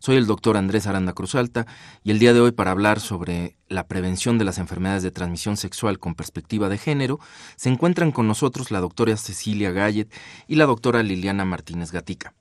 [0.00, 1.66] Soy el doctor Andrés Aranda Cruzalta
[2.04, 5.56] y el día de hoy para hablar sobre la prevención de las enfermedades de transmisión
[5.56, 7.18] sexual con perspectiva de género,
[7.56, 10.08] se encuentran con nosotros la doctora Cecilia Gallet
[10.46, 12.34] y la doctora Liliana Martínez Gatica.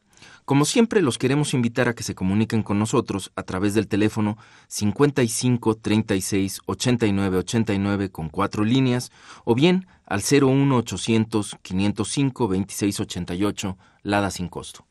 [0.46, 4.38] Como siempre, los queremos invitar a que se comuniquen con nosotros a través del teléfono
[4.68, 9.12] 55 36 89 89 con cuatro líneas
[9.44, 14.87] o bien al 01 800 505 26 88, Lada sin costo.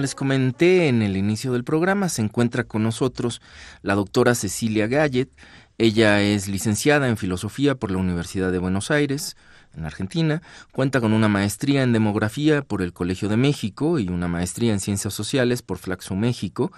[0.00, 3.42] Les comenté en el inicio del programa, se encuentra con nosotros
[3.82, 5.28] la doctora Cecilia Gallet.
[5.76, 9.36] Ella es licenciada en Filosofía por la Universidad de Buenos Aires,
[9.76, 10.40] en Argentina.
[10.72, 14.80] Cuenta con una maestría en Demografía por el Colegio de México y una maestría en
[14.80, 16.72] Ciencias Sociales por Flaxo México.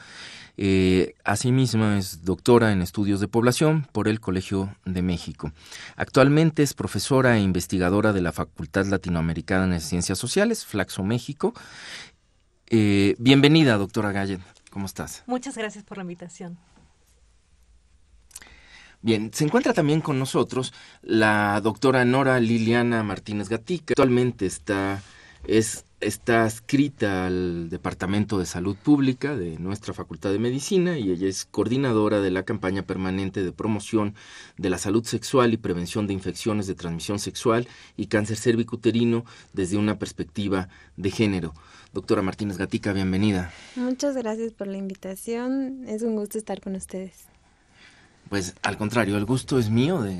[0.58, 5.52] Eh, asimismo es doctora en Estudios de Población por el Colegio de México.
[5.96, 11.54] Actualmente es profesora e investigadora de la Facultad Latinoamericana de Ciencias Sociales, Flaxo México,
[12.72, 14.40] eh, bienvenida, doctora Gallet.
[14.70, 15.22] ¿Cómo estás?
[15.26, 16.56] Muchas gracias por la invitación.
[19.02, 20.72] Bien, se encuentra también con nosotros
[21.02, 23.92] la doctora Nora Liliana Martínez Gatica.
[23.92, 25.02] Actualmente está,
[25.44, 31.28] es, está adscrita al Departamento de Salud Pública de nuestra Facultad de Medicina y ella
[31.28, 34.14] es coordinadora de la campaña permanente de promoción
[34.56, 37.68] de la salud sexual y prevención de infecciones de transmisión sexual
[37.98, 41.52] y cáncer cervicuterino desde una perspectiva de género.
[41.92, 43.52] Doctora Martínez Gatica, bienvenida.
[43.76, 45.84] Muchas gracias por la invitación.
[45.86, 47.26] Es un gusto estar con ustedes.
[48.30, 50.16] Pues al contrario, el gusto es mío de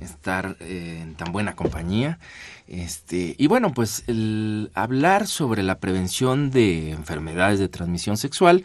[0.00, 2.20] estar eh, en tan buena compañía.
[2.68, 8.62] Este, y bueno, pues el hablar sobre la prevención de enfermedades de transmisión sexual,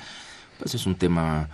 [0.60, 1.50] pues es un tema,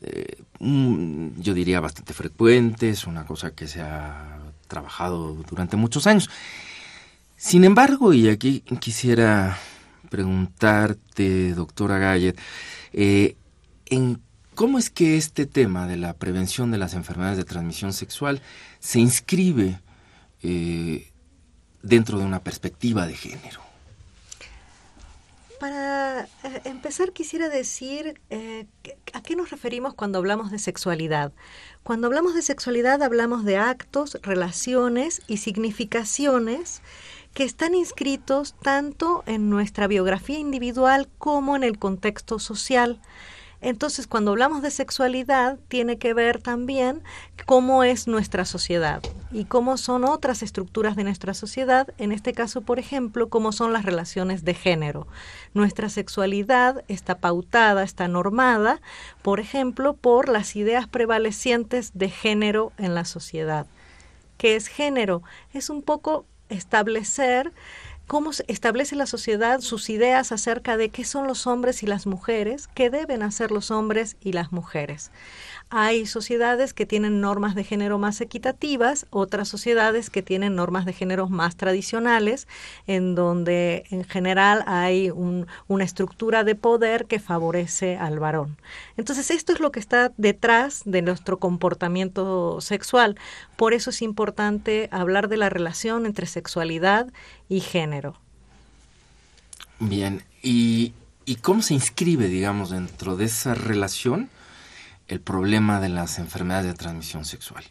[0.00, 6.28] eh, yo diría, bastante frecuente, es una cosa que se ha trabajado durante muchos años.
[7.36, 9.56] Sin embargo, y aquí quisiera
[10.12, 12.38] preguntarte, doctora Gallet,
[12.92, 13.34] eh,
[13.86, 14.20] en
[14.54, 18.42] cómo es que este tema de la prevención de las enfermedades de transmisión sexual
[18.78, 19.80] se inscribe
[20.42, 21.10] eh,
[21.82, 23.62] dentro de una perspectiva de género.
[25.58, 28.20] Para eh, empezar quisiera decir
[29.14, 31.32] a qué nos referimos cuando hablamos de sexualidad.
[31.82, 36.82] Cuando hablamos de sexualidad hablamos de actos, relaciones y significaciones
[37.34, 43.00] que están inscritos tanto en nuestra biografía individual como en el contexto social.
[43.62, 47.00] Entonces, cuando hablamos de sexualidad, tiene que ver también
[47.46, 49.00] cómo es nuestra sociedad
[49.30, 53.72] y cómo son otras estructuras de nuestra sociedad, en este caso, por ejemplo, cómo son
[53.72, 55.06] las relaciones de género.
[55.54, 58.80] Nuestra sexualidad está pautada, está normada,
[59.22, 63.68] por ejemplo, por las ideas prevalecientes de género en la sociedad.
[64.38, 65.22] ¿Qué es género?
[65.52, 67.52] Es un poco establecer
[68.06, 72.68] cómo establece la sociedad sus ideas acerca de qué son los hombres y las mujeres,
[72.74, 75.10] qué deben hacer los hombres y las mujeres.
[75.74, 80.92] Hay sociedades que tienen normas de género más equitativas, otras sociedades que tienen normas de
[80.92, 82.46] género más tradicionales,
[82.86, 88.58] en donde en general hay una estructura de poder que favorece al varón.
[88.98, 93.16] Entonces esto es lo que está detrás de nuestro comportamiento sexual.
[93.56, 97.10] Por eso es importante hablar de la relación entre sexualidad
[97.48, 98.20] y género.
[99.78, 100.92] Bien, y
[101.24, 104.28] ¿Y cómo se inscribe, digamos, dentro de esa relación
[105.08, 107.64] el problema de las enfermedades de transmisión sexual?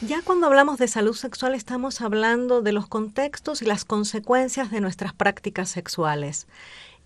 [0.00, 4.80] Ya cuando hablamos de salud sexual estamos hablando de los contextos y las consecuencias de
[4.80, 6.46] nuestras prácticas sexuales.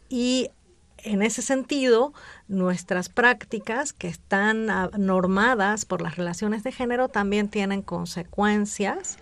[0.08, 0.50] Y
[0.98, 2.12] en ese sentido,
[2.48, 4.66] nuestras prácticas que están
[4.96, 9.18] normadas por las relaciones de género también tienen consecuencias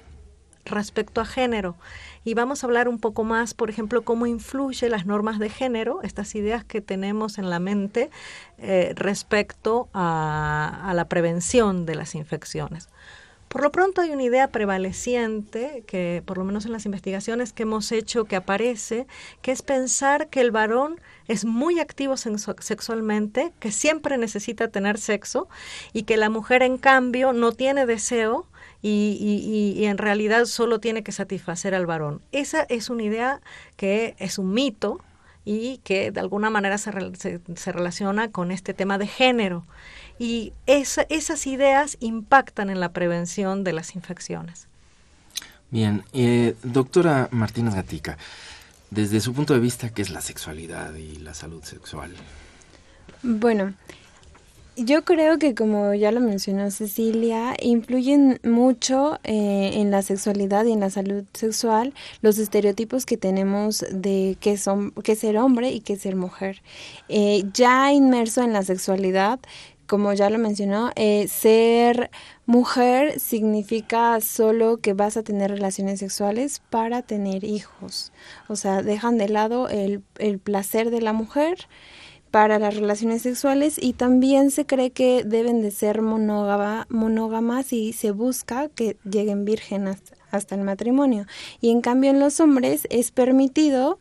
[0.67, 1.77] respecto a género.
[2.25, 6.03] Y vamos a hablar un poco más, por ejemplo, cómo influye las normas de género,
[6.03, 8.11] estas ideas que tenemos en la mente
[8.59, 12.89] eh, respecto a la prevención de las infecciones.
[13.49, 17.63] Por lo pronto hay una idea prevaleciente que, por lo menos en las investigaciones que
[17.63, 19.07] hemos hecho, que aparece,
[19.41, 25.49] que es pensar que el varón es muy activo sexualmente, que siempre necesita tener sexo
[25.93, 28.47] y que la mujer, en cambio, no tiene deseo
[28.83, 32.21] y, y, en realidad solo tiene que satisfacer al varón.
[32.33, 33.41] Esa es una idea
[33.77, 35.01] que es un mito
[35.45, 36.93] y que de alguna manera se,
[37.55, 39.65] se relaciona con este tema de género
[40.19, 44.69] y esas ideas impactan en la prevención de las infecciones.
[45.71, 48.17] Bien, eh, doctora Martínez Gatica,
[48.91, 52.15] desde su punto de vista, ¿qué es la sexualidad y la salud sexual?
[53.23, 53.75] Bueno,
[54.77, 60.73] yo creo que como ya lo mencionó Cecilia, influyen mucho eh, en la sexualidad y
[60.73, 65.81] en la salud sexual los estereotipos que tenemos de qué son qué ser hombre y
[65.81, 66.63] qué ser mujer.
[67.09, 69.41] Eh, ya inmerso en la sexualidad,
[69.87, 72.11] como ya lo mencionó, eh, ser
[72.45, 78.13] mujer significa solo que vas a tener relaciones sexuales para tener hijos.
[78.49, 81.67] O sea, dejan de lado el, el placer de la mujer
[82.31, 88.11] para las relaciones sexuales y también se cree que deben de ser monógamas y se
[88.11, 91.27] busca que lleguen vírgenes hasta el matrimonio.
[91.61, 93.99] Y en cambio en los hombres es permitido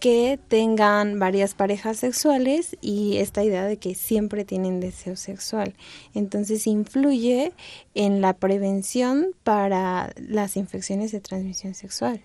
[0.00, 5.74] que tengan varias parejas sexuales y esta idea de que siempre tienen deseo sexual.
[6.12, 7.54] Entonces influye
[7.94, 12.20] en la prevención para las infecciones de transmisión sexual.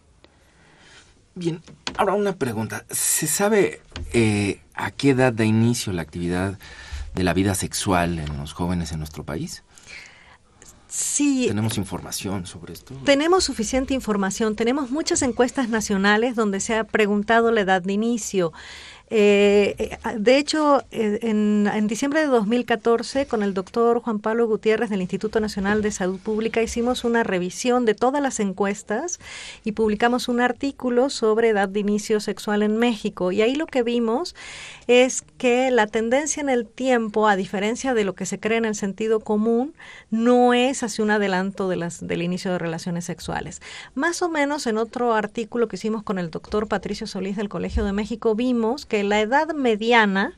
[1.39, 1.61] Bien,
[1.95, 2.83] ahora una pregunta.
[2.89, 3.81] ¿Se sabe
[4.11, 6.59] eh, a qué edad da inicio la actividad
[7.15, 9.63] de la vida sexual en los jóvenes en nuestro país?
[10.89, 11.45] Sí.
[11.47, 12.93] ¿Tenemos información sobre esto?
[13.05, 14.57] Tenemos suficiente información.
[14.57, 18.51] Tenemos muchas encuestas nacionales donde se ha preguntado la edad de inicio.
[19.11, 24.91] Eh, eh, de hecho, eh, en, diciembre de 2014, con el doctor Juan Pablo Gutiérrez
[24.91, 29.19] del Instituto Nacional de Salud Pública, hicimos una revisión de todas las encuestas
[29.63, 33.31] y publicamos un artículo sobre edad de inicio sexual en México.
[33.31, 34.35] Y ahí lo que vimos
[34.85, 38.65] es que la tendencia en el tiempo, a diferencia de lo que se cree en
[38.65, 39.73] el sentido común,
[40.11, 43.61] no es hacia un adelanto del inicio de relaciones sexuales.
[43.95, 47.83] Más o menos en otro artículo que hicimos con el doctor Patricio Solís del Colegio
[47.83, 50.37] de México, vimos que la edad mediana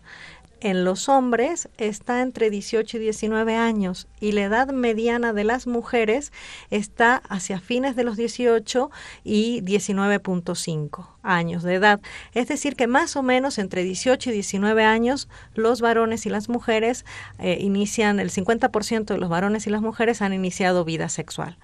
[0.61, 5.67] en los hombres está entre 18 y 19 años y la edad mediana de las
[5.67, 6.31] mujeres
[6.69, 8.91] está hacia fines de los 18
[9.23, 11.99] y 19.5 años de edad.
[12.33, 16.47] Es decir, que más o menos entre 18 y 19 años los varones y las
[16.47, 17.05] mujeres
[17.39, 21.57] eh, inician, el 50% de los varones y las mujeres han iniciado vida sexual.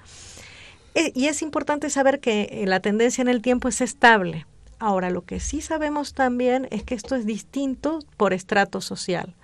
[0.95, 4.47] Eh, y es importante saber que eh, la tendencia en el tiempo es estable
[4.79, 9.35] Ahora, lo que sí sabemos también es que esto es distinto por estrato social.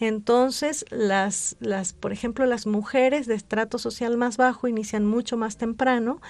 [0.00, 5.56] Entonces, las, las, por ejemplo, las mujeres de estrato social más bajo inician mucho más
[5.56, 6.20] temprano,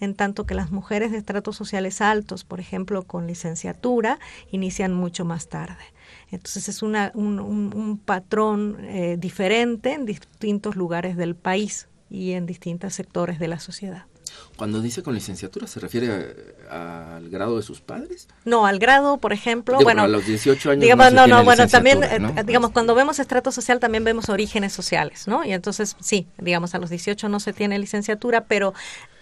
[0.00, 4.18] en tanto que las mujeres de estratos sociales altos, por ejemplo, con licenciatura,
[4.50, 5.84] inician mucho más tarde.
[6.30, 12.94] Entonces, es un, un, patrón eh, diferente en distintos lugares del país y en distintos
[12.94, 14.06] sectores de la sociedad.
[14.56, 18.28] Cuando dice con licenciatura, ¿se refiere al grado de sus padres?
[18.44, 20.82] No, al grado, por ejemplo, bueno, a los 18 años.
[20.82, 25.28] Digamos, no, no, bueno, también, eh, digamos, cuando vemos estrato social también vemos orígenes sociales,
[25.28, 25.44] ¿no?
[25.44, 28.74] Y entonces, sí, digamos, a los 18 no se tiene licenciatura, pero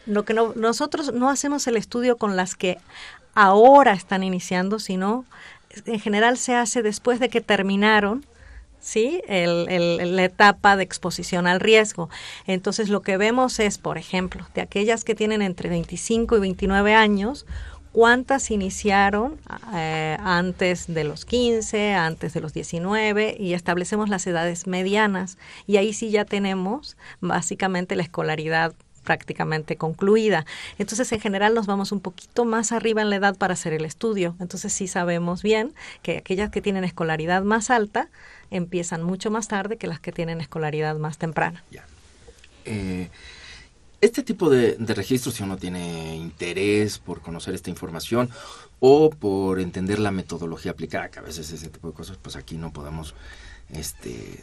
[0.07, 2.79] lo que no, nosotros no hacemos el estudio con las que
[3.35, 5.25] ahora están iniciando, sino
[5.85, 8.25] en general se hace después de que terminaron
[8.81, 9.23] ¿sí?
[9.27, 12.09] El, la etapa de exposición al riesgo.
[12.47, 16.95] Entonces, lo que vemos es, por ejemplo, de aquellas que tienen entre 25 y 29
[16.95, 17.47] años,
[17.97, 19.39] cuántas iniciaron
[19.75, 25.79] eh, antes de los 15, antes de los 19 y establecemos las edades medianas y
[25.79, 28.75] ahí sí ya tenemos básicamente la escolaridad
[29.07, 30.45] prácticamente concluida.
[30.79, 33.87] Entonces, en general, nos vamos un poquito más arriba en la edad para hacer el
[33.87, 34.37] estudio.
[34.41, 35.73] Entonces, sí sabemos bien
[36.03, 38.11] que aquellas que tienen escolaridad más alta
[38.51, 41.65] empiezan mucho más tarde que las que tienen escolaridad más temprana.
[42.65, 43.09] Eh,
[44.01, 48.29] este tipo de, registros, si uno tiene interés por conocer esta información
[48.79, 52.57] o por entender la metodología aplicada, que a veces ese tipo de cosas, pues aquí
[52.57, 53.15] no podemos
[53.71, 54.41] este,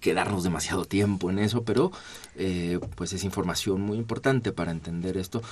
[0.00, 1.92] quedarnos demasiado tiempo en eso, pero
[2.36, 5.42] eh, pues es información muy importante para entender esto.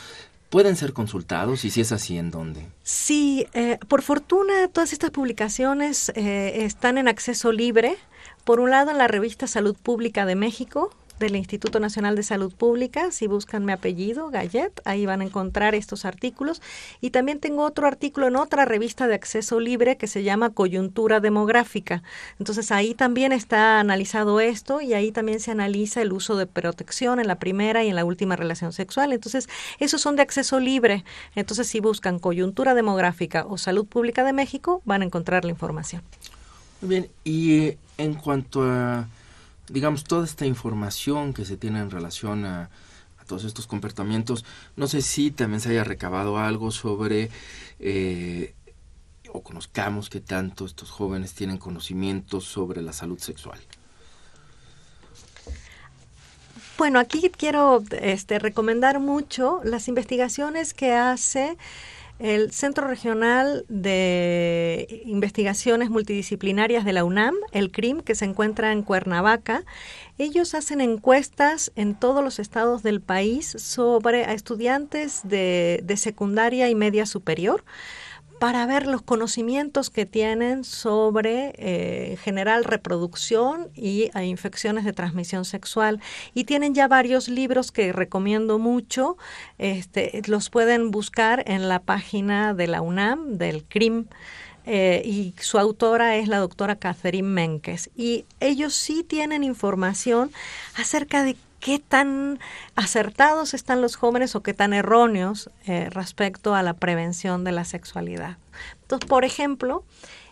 [0.51, 1.65] ¿Pueden ser consultados?
[1.65, 2.67] Y si es así, ¿en dónde?
[2.83, 7.97] Sí, eh, por fortuna todas estas publicaciones eh, están en acceso libre.
[8.45, 12.53] Por un lado, en la revista Salud Pública de México, del Instituto Nacional de Salud
[12.53, 13.11] Pública.
[13.13, 16.63] Si buscan mi apellido, Gallet, ahí van a encontrar estos artículos.
[17.01, 21.21] Y también tengo otro artículo en otra revista de acceso libre que se llama Coyuntura
[21.21, 22.03] Demográfica.
[22.39, 27.21] Entonces ahí también está analizado esto y ahí también se analiza el uso de protección
[27.21, 29.13] en la primera y en la última relación sexual.
[29.13, 29.49] Entonces,
[29.79, 31.05] esos son de acceso libre.
[31.35, 36.03] Entonces, si buscan Coyuntura Demográfica o Salud Pública de México, van a encontrar la información.
[36.81, 39.09] Muy bien, y en cuanto a
[39.69, 42.71] digamos, toda esta información que se tiene en relación a,
[43.27, 47.29] todos estos comportamientos, no sé si también se haya recabado algo sobre,
[47.79, 48.55] eh,
[49.31, 53.61] o conozcamos que tanto estos jóvenes tienen conocimientos sobre la salud sexual.
[56.79, 61.59] Bueno, aquí quiero este, recomendar mucho las investigaciones que hace
[62.19, 68.83] el Centro Regional de Investigaciones Multidisciplinarias de la UNAM, el CRIM, que se encuentra en
[68.83, 69.65] Cuernavaca,
[70.19, 76.69] ellos hacen encuestas en todos los estados del país sobre a estudiantes de, de secundaria
[76.69, 77.65] y media superior
[78.39, 85.45] para ver los conocimientos que tienen sobre eh, general reproducción y eh, infecciones de transmisión
[85.45, 86.01] sexual.
[86.35, 89.17] Y tienen ya varios libros que recomiendo mucho.
[89.59, 94.07] Este, los pueden buscar en la página de la UNAM, del CRIM.
[94.71, 97.91] Eh, y su autora es la doctora Catherine Menkes.
[97.97, 100.31] Y ellos sí tienen información
[100.77, 102.39] acerca de qué tan
[102.77, 107.65] acertados están los jóvenes o qué tan erróneos eh, respecto a la prevención de la
[107.65, 108.39] sexualidad.
[108.83, 109.85] Entonces, por ejemplo,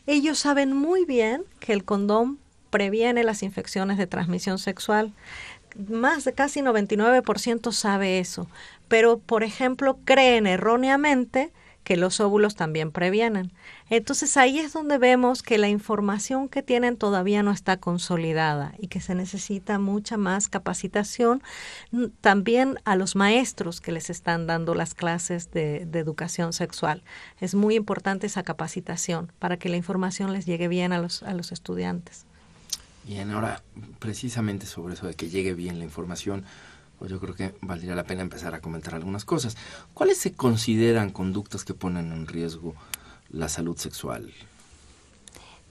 [0.06, 2.38] ellos saben muy bien que el condón
[2.71, 5.12] previene las infecciones de transmisión sexual.
[5.88, 8.49] Más de casi 99% sabe eso,
[8.88, 11.52] pero por ejemplo creen erróneamente
[11.87, 13.52] que los óvulos también previenen.
[13.90, 18.88] Entonces ahí es donde vemos que la información que tienen todavía no está consolidada y
[18.88, 21.45] que se necesita mucha más capacitación
[22.21, 27.05] también a los maestros que les están dando las clases de, de educación sexual.
[27.40, 31.35] Es muy importante esa capacitación para que la información les llegue bien a los, a
[31.35, 32.26] los estudiantes.
[33.05, 33.62] Bien, ahora
[34.00, 36.45] precisamente sobre eso de que llegue bien la información,
[36.99, 39.57] pues yo creo que valdría la pena empezar a comentar algunas cosas.
[39.95, 42.75] ¿Cuáles se consideran conductas que ponen en riesgo
[43.31, 44.33] la salud sexual?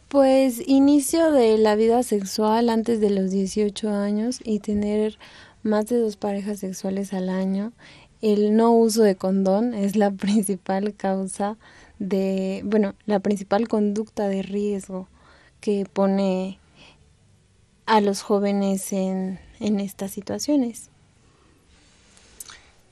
[0.07, 5.17] Pues inicio de la vida sexual antes de los 18 años y tener
[5.63, 7.73] más de dos parejas sexuales al año.
[8.21, 11.57] El no uso de condón es la principal causa
[11.97, 15.07] de, bueno, la principal conducta de riesgo
[15.59, 16.59] que pone
[17.87, 20.91] a los jóvenes en, en estas situaciones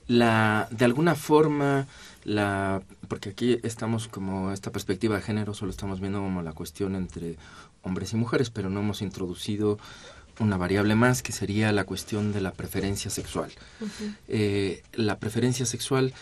[0.06, 1.86] la de alguna forma
[2.24, 6.94] la porque aquí estamos como esta perspectiva de género solo estamos viendo como la cuestión
[6.94, 7.36] entre
[7.82, 9.78] hombres y mujeres pero no hemos introducido
[10.40, 13.52] una variable más que sería la cuestión de la preferencia sexual.
[14.26, 16.12] Eh, la preferencia sexual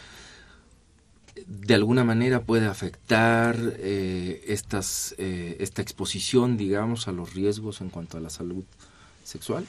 [1.46, 7.88] de alguna manera puede afectar eh, estas eh, esta exposición digamos a los riesgos en
[7.88, 8.64] cuanto a la salud
[9.24, 9.64] sexual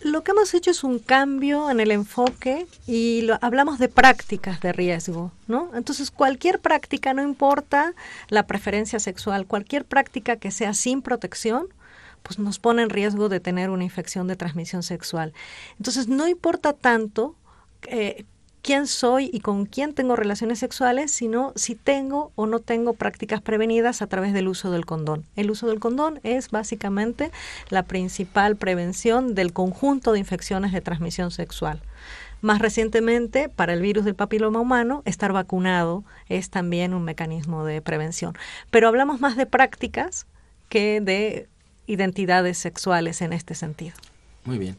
[0.00, 4.60] lo que hemos hecho es un cambio en el enfoque y lo, hablamos de prácticas
[4.60, 5.70] de riesgo, ¿no?
[5.74, 7.94] Entonces, cualquier práctica, no importa
[8.28, 11.68] la preferencia sexual, cualquier práctica que sea sin protección,
[12.22, 15.32] pues nos pone en riesgo de tener una infección de transmisión sexual.
[15.78, 17.36] Entonces, no importa tanto
[17.86, 18.24] eh,
[18.66, 23.40] quién soy y con quién tengo relaciones sexuales, sino si tengo o no tengo prácticas
[23.40, 25.24] prevenidas a través del uso del condón.
[25.36, 27.30] El uso del condón es básicamente
[27.68, 31.80] la principal prevención del conjunto de infecciones de transmisión sexual.
[32.40, 37.80] Más recientemente, para el virus del papiloma humano, estar vacunado es también un mecanismo de
[37.80, 38.34] prevención.
[38.72, 40.26] Pero hablamos más de prácticas
[40.68, 41.48] que de
[41.86, 43.94] identidades sexuales en este sentido.
[44.44, 44.76] Muy bien.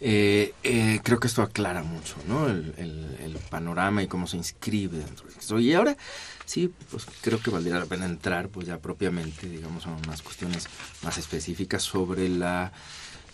[0.00, 2.48] Eh, eh, creo que esto aclara mucho, ¿no?
[2.48, 3.04] El,
[3.50, 5.60] panorama y cómo se inscribe dentro de esto.
[5.60, 5.96] Y ahora,
[6.44, 10.66] sí, pues creo que valdría la pena entrar, pues ya propiamente, digamos, a unas cuestiones
[11.02, 12.72] más específicas sobre la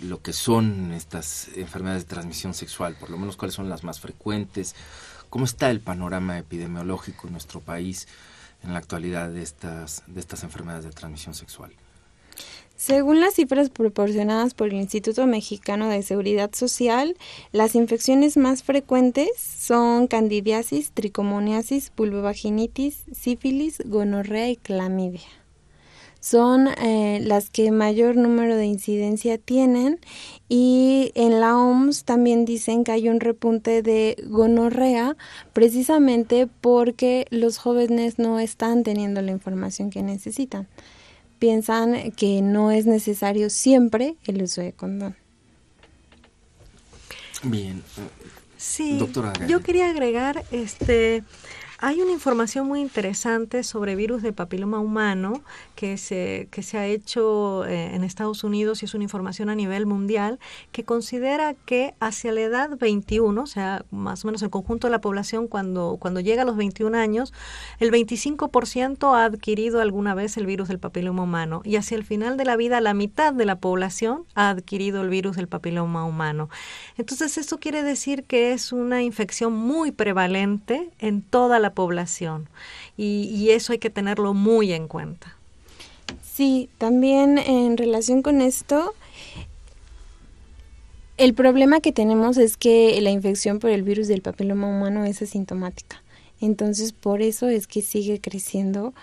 [0.01, 4.01] lo que son estas enfermedades de transmisión sexual, por lo menos cuáles son las más
[4.01, 4.75] frecuentes,
[5.31, 8.09] cómo está el panorama epidemiológico en nuestro país
[8.63, 11.73] en la actualidad de estas, de estas enfermedades de transmisión sexual.
[12.85, 17.17] Según las cifras proporcionadas por el Instituto Mexicano de Seguridad Social,
[17.53, 25.29] las infecciones más frecuentes son candidiasis, tricomoniasis, pulvovaginitis, sífilis, gonorrea y clamidia.
[26.19, 30.01] Son eh, las que mayor número de incidencia tienen
[30.49, 35.17] y en la OMS también dicen que hay un repunte de gonorrea
[35.53, 40.67] precisamente porque los jóvenes no están teniendo la información que necesitan
[41.43, 45.17] piensan que no es necesario siempre el uso de condón.
[47.43, 47.83] Bien.
[48.57, 51.25] Sí, Doctora yo quería agregar este
[51.85, 55.43] hay una información muy interesante sobre virus de papiloma humano
[55.75, 59.57] que se, que se ha hecho eh, en Estados Unidos y es una información a
[59.57, 60.39] nivel mundial
[60.71, 64.93] que considera que hacia la edad 21, o sea, más o menos el conjunto de
[64.93, 67.35] la población cuando, cuando llega a los 21 años,
[67.81, 72.37] el 25% ha adquirido alguna vez el virus del papiloma humano y hacia el final
[72.37, 76.49] de la vida la mitad de la población ha adquirido el virus del papiloma humano.
[76.97, 82.49] Entonces, esto quiere decir que es una infección muy prevalente en toda la población
[82.97, 85.37] y, eso hay que tenerlo muy en cuenta.
[86.23, 88.95] Sí, también en relación con esto,
[91.17, 95.21] el problema que tenemos es que la infección por el virus del papiloma humano es
[95.21, 96.03] asintomática.
[96.41, 98.95] Entonces, por eso es que sigue creciendo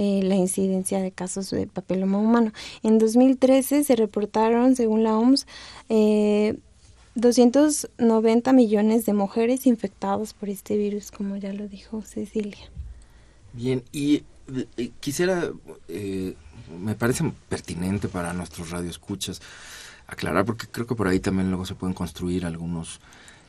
[0.00, 2.52] eh, la incidencia de casos de papiloma humano.
[2.82, 5.46] En 2013 se reportaron, según la OMS,
[5.88, 6.56] eh,
[7.18, 12.70] 290 millones de mujeres infectadas por este virus, como ya lo dijo Cecilia.
[13.52, 14.22] Bien, y
[14.76, 15.50] eh, quisiera,
[15.88, 16.34] eh,
[16.80, 19.42] me parece pertinente para nuestros radioescuchas
[20.06, 23.00] aclarar, porque creo que por ahí también luego se pueden construir algunos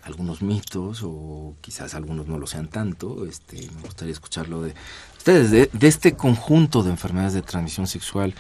[0.04, 3.28] algunos mitos o quizás algunos no lo sean tanto.
[3.28, 4.74] Este, me gustaría escucharlo de
[5.18, 8.34] ustedes, de, de este conjunto de enfermedades de transmisión sexual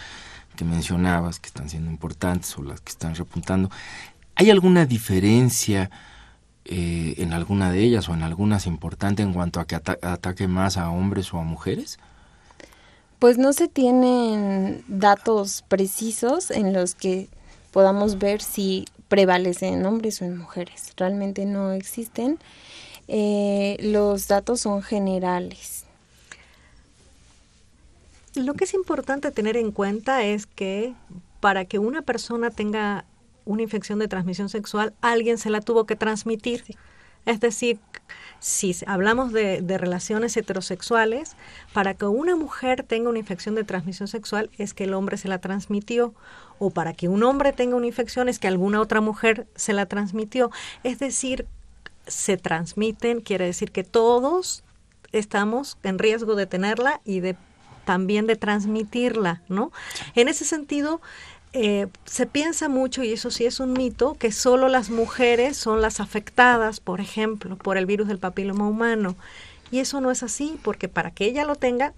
[0.55, 3.69] que mencionabas, que están siendo importantes o las que están repuntando.
[4.39, 5.91] ¿Hay alguna diferencia
[6.63, 10.77] eh, en alguna de ellas o en algunas importante en cuanto a que ataque más
[10.77, 11.99] a hombres o a mujeres?
[13.19, 17.27] Pues no se tienen datos precisos en los que
[17.71, 20.93] podamos ver si prevalecen en hombres o en mujeres.
[20.95, 22.39] Realmente no existen.
[23.09, 25.83] Eh, los datos son generales.
[28.35, 30.93] Lo que es importante tener en cuenta es que
[31.41, 33.03] para que una persona tenga
[33.49, 36.63] una infección de transmisión sexual, alguien se la tuvo que transmitir.
[37.25, 37.79] Es decir,
[38.39, 41.35] si hablamos de, relaciones heterosexuales,
[41.73, 45.27] para que una mujer tenga una infección de transmisión sexual es que el hombre se
[45.27, 46.13] la transmitió,
[46.59, 49.87] o para que un hombre tenga una infección es que alguna otra mujer se la
[49.87, 50.51] transmitió.
[50.83, 51.47] Es decir,
[52.05, 54.63] se transmiten, quiere decir que todos
[55.11, 57.35] estamos en riesgo de tenerla y de
[57.83, 59.71] también de transmitirla, ¿no?
[60.13, 61.01] En ese sentido,
[61.53, 65.81] eh, se piensa mucho, y eso sí es un mito, que solo las mujeres son
[65.81, 69.15] las afectadas, por ejemplo, por el virus del papiloma humano.
[69.71, 71.93] Y eso no es así, porque para que ella lo tenga,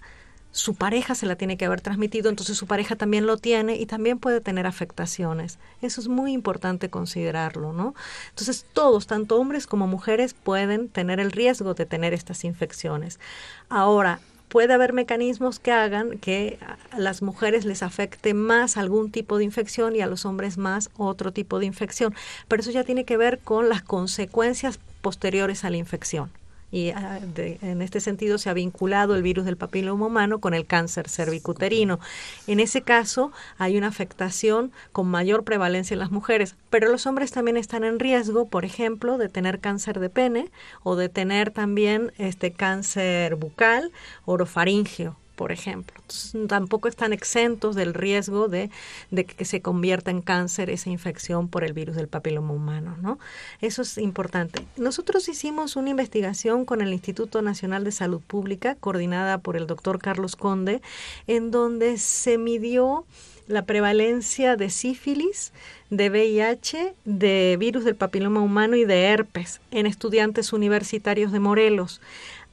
[0.52, 3.86] su pareja se la tiene que haber transmitido, entonces su pareja también lo tiene y
[3.86, 5.58] también puede tener afectaciones.
[5.80, 7.94] Eso es muy importante considerarlo, ¿no?
[8.28, 13.18] Entonces todos, tanto hombres como mujeres, pueden tener el riesgo de tener estas infecciones.
[13.70, 14.20] Ahora,
[14.52, 16.58] puede haber mecanismos que hagan que
[16.90, 20.90] a las mujeres les afecte más algún tipo de infección y a los hombres más
[20.98, 22.14] otro tipo de infección.
[22.48, 26.30] Pero eso ya tiene que ver con las consecuencias posteriores a la infección
[26.72, 30.66] y ah, en este sentido se ha vinculado el virus del papiloma humano con el
[30.66, 32.00] cáncer cervicuterino.
[32.48, 37.30] En ese caso hay una afectación con mayor prevalencia en las mujeres, pero los hombres
[37.30, 40.50] también están en riesgo, por ejemplo, de tener cáncer de pene
[40.82, 43.92] o de tener también este cáncer bucal,
[44.24, 46.00] orofaringeo por ejemplo.
[46.48, 48.70] tampoco están exentos del riesgo de,
[49.10, 53.18] que se convierta en cáncer esa infección por el virus del papiloma humano, ¿no?
[53.60, 54.64] Eso es importante.
[54.76, 59.98] Nosotros hicimos una investigación con el Instituto Nacional de Salud Pública, coordinada por el doctor
[59.98, 60.82] Carlos Conde,
[61.26, 63.04] en donde se midió
[63.48, 65.52] la prevalencia de sífilis,
[65.90, 72.00] de VIH, de virus del papiloma humano y de herpes en estudiantes universitarios de Morelos.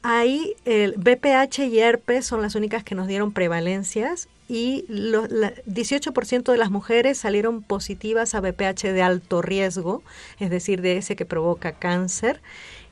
[0.01, 6.51] Ahí el BPH y herpes son las únicas que nos dieron prevalencias y los 18%
[6.51, 10.01] de las mujeres salieron positivas a BPH de alto riesgo,
[10.39, 12.41] es decir, de ese que provoca cáncer,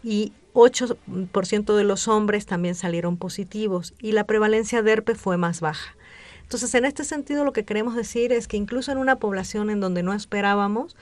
[0.04, 5.62] y 8% de los hombres también salieron positivos y la prevalencia de herpes fue más
[5.62, 5.96] baja.
[6.44, 9.80] Entonces, en este sentido, lo que queremos decir es que incluso en una población en
[9.80, 10.96] donde no esperábamos,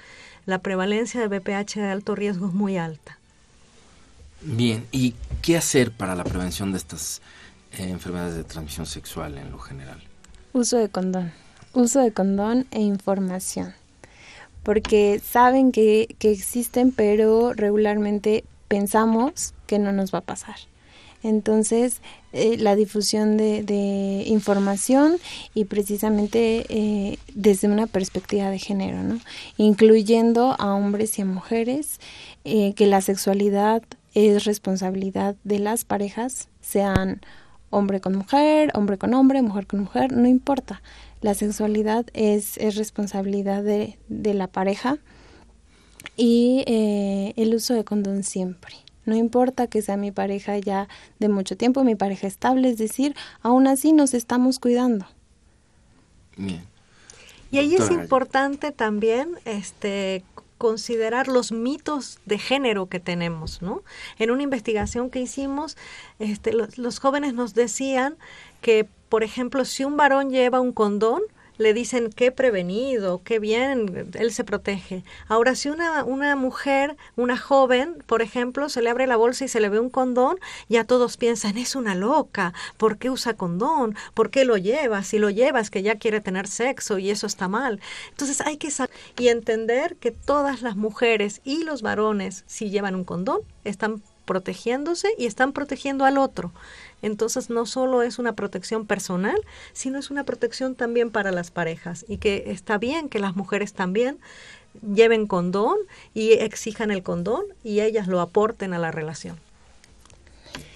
[0.45, 3.19] la prevalencia de BPH de alto riesgo es muy alta.
[4.47, 7.23] Bien, ¿y qué hacer para la prevención de estas
[7.79, 9.99] eh, enfermedades de transmisión sexual en lo general?
[10.53, 11.33] Uso de condón.
[11.73, 13.73] uso de condón e información.
[14.61, 20.57] Porque saben que, que existen, pero regularmente pensamos que no nos va a pasar.
[21.23, 25.17] Entonces, eh, la difusión de, información
[25.55, 29.19] y precisamente eh, desde una perspectiva de género, ¿no?
[29.57, 31.99] incluyendo a hombres y a mujeres,
[32.43, 33.81] que la sexualidad
[34.15, 37.21] es responsabilidad de las parejas, sean
[37.69, 40.81] hombre con mujer, hombre con hombre, mujer con mujer, no importa.
[41.21, 44.97] La sexualidad es, es responsabilidad de, de la pareja
[46.17, 46.63] y
[47.35, 48.75] el uso de condón siempre.
[49.05, 50.87] No importa que sea mi pareja ya
[51.19, 55.05] de mucho tiempo, mi pareja estable, es decir, aún así nos estamos cuidando.
[57.51, 60.23] Y ahí es importante también este
[60.65, 63.83] considerar los mitos de género que tenemos, ¿no?
[64.17, 65.77] En una investigación que hicimos,
[66.17, 68.17] este, los, los jóvenes nos decían
[68.61, 71.21] que, por ejemplo, si un varón lleva un condón,
[71.57, 75.03] le dicen qué prevenido, qué bien, él se protege.
[75.27, 79.47] Ahora, si una, una mujer, una joven, por ejemplo, se le abre la bolsa y
[79.47, 80.37] se le ve un condón,
[80.69, 83.95] ya todos piensan, es una loca, ¿por qué usa condón?
[84.13, 85.03] ¿Por qué lo lleva?
[85.03, 87.79] Si lo lleva es que ya quiere tener sexo y eso está mal.
[88.09, 92.95] Entonces hay que saber y entender que todas las mujeres y los varones, si llevan
[92.95, 96.51] un condón, están protegiéndose y están protegiendo al otro.
[97.01, 99.39] Entonces no solo es una protección personal,
[99.73, 103.73] sino es una protección también para las parejas y que está bien que las mujeres
[103.73, 104.19] también
[104.81, 105.77] lleven condón
[106.13, 109.39] y exijan el condón y ellas lo aporten a la relación.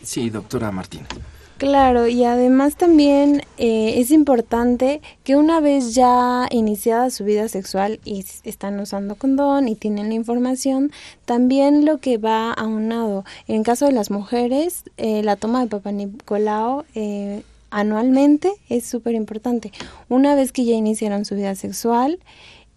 [0.04, 1.08] Sí, doctora Martínez.
[1.60, 8.00] Claro, y además también eh, es importante que una vez ya iniciada su vida sexual
[8.06, 10.94] y están usando condón y tienen la información,
[11.26, 13.26] también lo que va aunado.
[13.50, 19.16] En caso de las mujeres, eh, la toma de Papa Nicolau eh, anualmente es súper
[19.16, 19.74] importante.
[20.08, 22.20] Una vez que ya iniciaron su vida sexual,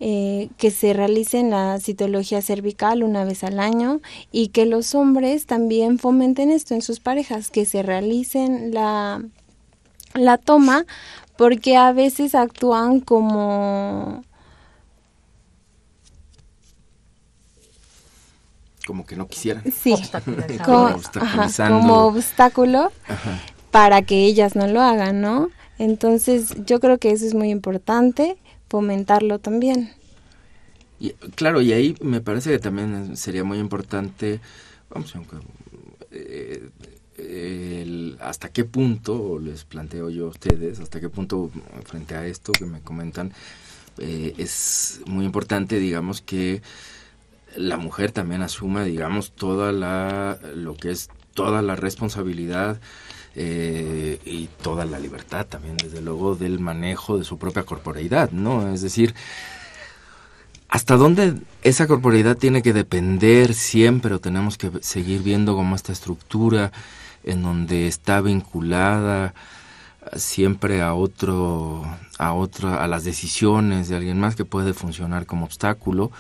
[0.00, 4.00] eh, que se realicen la citología cervical una vez al año
[4.33, 9.22] y que los hombres también fomenten esto en sus parejas, que se realicen la,
[10.14, 10.87] la toma,
[11.37, 14.24] porque a veces actúan como...
[18.85, 19.62] Como que no quisieran.
[19.70, 19.94] Sí,
[20.64, 20.96] como,
[21.57, 22.90] como obstáculo
[23.70, 25.48] para que ellas no lo hagan, ¿no?
[25.78, 28.37] Entonces yo creo que eso es muy importante
[28.72, 29.90] fomentarlo también.
[30.98, 34.40] Y, claro, y ahí me parece que también sería muy importante,
[34.88, 35.12] vamos,
[36.11, 36.70] eh,
[38.18, 41.50] hasta qué punto, les planteo yo a ustedes, hasta qué punto
[41.85, 43.35] frente a esto que me comentan,
[43.98, 46.62] eh, es muy importante, digamos, que
[47.54, 52.80] la mujer también asuma, digamos, toda la, lo que es toda la responsabilidad
[53.35, 58.73] eh, y toda la libertad también, desde luego, del manejo de su propia corporeidad, ¿no?
[58.73, 59.14] Es decir,
[60.68, 65.92] ¿hasta dónde esa corporeidad tiene que depender siempre o tenemos que seguir viendo como esta
[65.92, 66.73] estructura
[67.25, 69.35] en donde está vinculada
[70.16, 71.85] siempre a otro,
[72.18, 76.11] a otro, a las decisiones de alguien más que puede funcionar como obstáculo?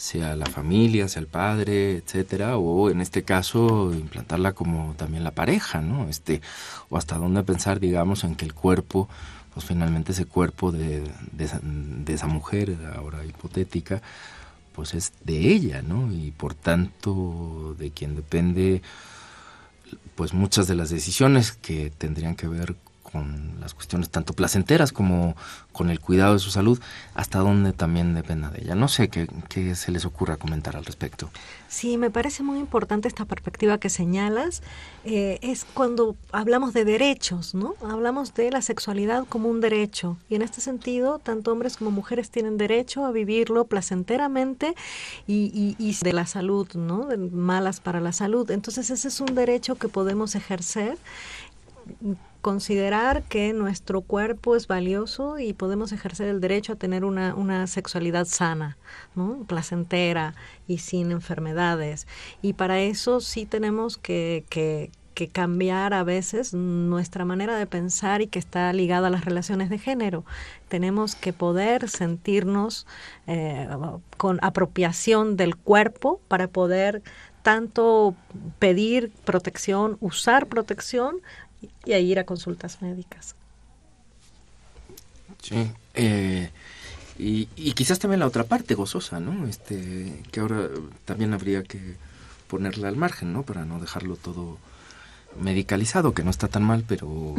[0.00, 5.32] Sea la familia, sea el padre, etcétera, o en este caso implantarla como también la
[5.32, 6.08] pareja, ¿no?
[6.08, 6.40] Este,
[6.88, 9.10] o hasta dónde pensar, digamos, en que el cuerpo,
[9.52, 14.00] pues finalmente ese cuerpo de, de, esa, mujer, ahora hipotética,
[14.74, 16.10] pues es de ella, ¿no?
[16.10, 18.80] Y por tanto, de quien depende,
[20.14, 22.74] pues muchas de las decisiones que tendrían que ver
[23.10, 25.36] con las cuestiones tanto placenteras como
[25.72, 26.80] con el cuidado de su salud,
[27.14, 28.74] hasta donde también dependa de ella.
[28.74, 31.30] No sé qué, se les ocurra comentar al respecto.
[31.68, 34.62] Sí, me parece muy importante esta perspectiva que señalas.
[35.04, 37.74] Eh, es cuando hablamos de derechos, ¿no?
[37.82, 40.16] Hablamos de la sexualidad como un derecho.
[40.28, 44.74] Y en este sentido, tanto hombres como mujeres tienen derecho a vivirlo placenteramente
[45.26, 47.08] y, de la salud, ¿no?
[47.32, 48.50] Malas para la salud.
[48.50, 50.98] Entonces ese es un derecho que podemos ejercer
[52.40, 57.66] considerar que nuestro cuerpo es valioso y podemos ejercer el derecho a tener una, una
[57.66, 58.78] sexualidad sana,
[59.46, 60.34] placentera
[60.66, 62.06] y sin enfermedades.
[62.42, 64.90] Y para eso sí tenemos que, que,
[65.32, 69.76] cambiar a veces nuestra manera de pensar y que está ligada a las relaciones de
[69.76, 70.24] género.
[70.68, 72.86] Tenemos que poder sentirnos
[73.26, 73.68] eh,
[74.16, 77.02] con apropiación del cuerpo para poder
[77.42, 78.14] tanto
[78.58, 81.16] pedir protección, usar protección,
[81.84, 83.34] y a ir a consultas médicas.
[85.42, 86.50] Sí, eh,
[87.18, 89.46] y, quizás también la otra parte gozosa, ¿no?
[89.46, 90.68] Este, que ahora
[91.04, 91.96] también habría que
[92.48, 93.42] ponerla al margen, ¿no?
[93.42, 94.58] Para no dejarlo todo
[95.38, 97.34] medicalizado, que no está tan mal, pero,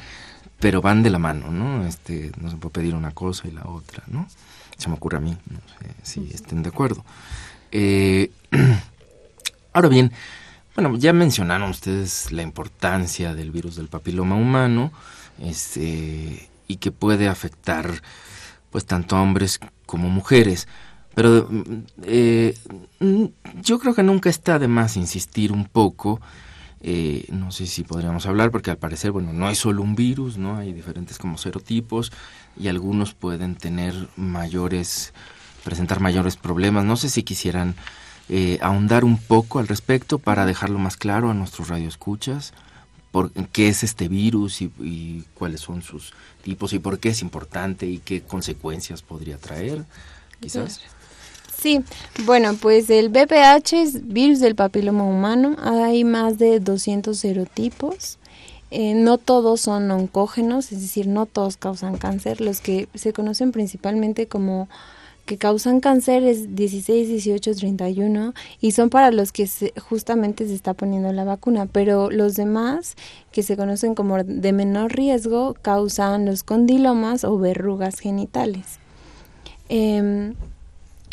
[0.60, 1.86] pero van de la mano, ¿no?
[1.86, 4.28] Este, no se puede pedir una cosa y la otra, ¿no?
[4.76, 7.04] Se me ocurre a mí, no sé si estén de acuerdo.
[7.72, 8.30] Eh,
[9.72, 10.12] ahora bien,
[10.74, 14.92] bueno, ya mencionaron ustedes la importancia del virus del papiloma humano,
[15.40, 18.02] este, y que puede afectar,
[18.70, 20.68] pues, tanto a hombres como mujeres.
[21.14, 21.48] Pero
[22.02, 22.56] eh,
[23.62, 26.20] yo creo que nunca está de más insistir un poco
[26.86, 30.36] eh, no sé si podríamos hablar, porque al parecer, bueno, no es solo un virus,
[30.36, 30.58] ¿no?
[30.58, 32.12] Hay diferentes como serotipos
[32.60, 35.14] y algunos pueden tener mayores,
[35.64, 36.84] presentar mayores problemas.
[36.84, 37.74] No sé si quisieran
[38.28, 42.52] eh, ahondar un poco al respecto para dejarlo más claro a nuestros radioescuchas.
[43.10, 47.86] Por, qué es este virus y, cuáles son sus tipos y por qué es importante
[47.86, 49.84] y qué consecuencias podría traer,
[50.40, 50.80] quizás.
[51.56, 51.84] Sí,
[52.24, 55.56] bueno, pues el BPH es virus del papiloma humano.
[55.62, 58.18] Hay más de 200 serotipos.
[58.70, 62.40] Eh, no todos son oncógenos, es decir, no todos causan cáncer.
[62.40, 64.68] Los que se conocen principalmente como
[65.26, 69.48] que causan cáncer es 16, 18, 31 y son para los que
[69.88, 72.94] justamente se está poniendo la vacuna, pero los demás
[73.32, 78.78] que se conocen como de menor riesgo causan los condilomas o verrugas genitales.
[79.68, 80.32] Eh,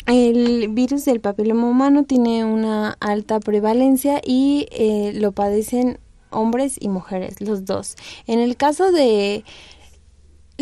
[0.06, 5.98] el virus del papiloma humano tiene una alta prevalencia y eh, lo padecen
[6.30, 7.96] hombres y mujeres, los dos.
[8.26, 9.44] En el caso de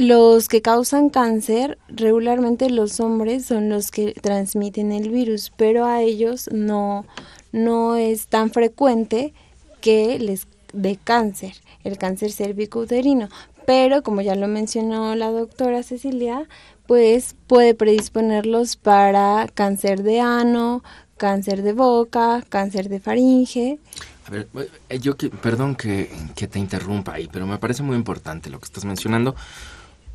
[0.00, 6.00] los que causan cáncer, regularmente los hombres son los que transmiten el virus, pero a
[6.00, 7.04] ellos no,
[7.52, 9.34] no es tan frecuente
[9.82, 11.52] que les dé cáncer,
[11.84, 13.28] el cáncer cérvico-uterino.
[13.66, 16.48] Pero, como ya lo mencionó la doctora Cecilia,
[16.86, 20.82] pues puede predisponerlos para cáncer de ano,
[21.18, 23.78] cáncer de boca, cáncer de faringe.
[24.26, 24.48] A ver,
[24.88, 28.64] eh, yo que, perdón que, te interrumpa ahí, pero me parece muy importante lo que
[28.64, 29.36] estás mencionando,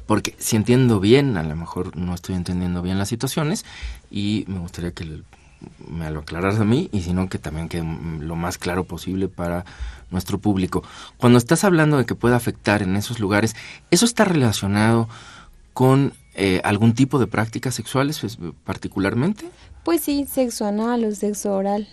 [0.06, 3.66] porque si entiendo bien, a lo mejor no estoy entendiendo bien las situaciones
[4.12, 5.22] y me gustaría que
[5.88, 7.84] me lo aclararas a mí y si no que también quede
[8.20, 9.66] lo más claro posible para
[10.12, 10.84] nuestro público.
[11.18, 13.56] Cuando estás hablando de que puede afectar en esos lugares,
[13.92, 15.10] ¿eso está relacionado
[15.74, 19.50] con eh, algún tipo de prácticas sexuales pues, particularmente?
[19.84, 21.88] Pues sí, sexo anal o sexo oral.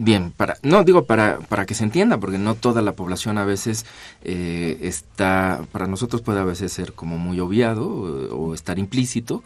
[0.00, 3.44] Bien, para, no digo para, para que se entienda, porque no toda la población a
[3.44, 3.84] veces
[4.22, 9.42] eh, está, para nosotros puede a veces ser como muy obviado o, estar implícito,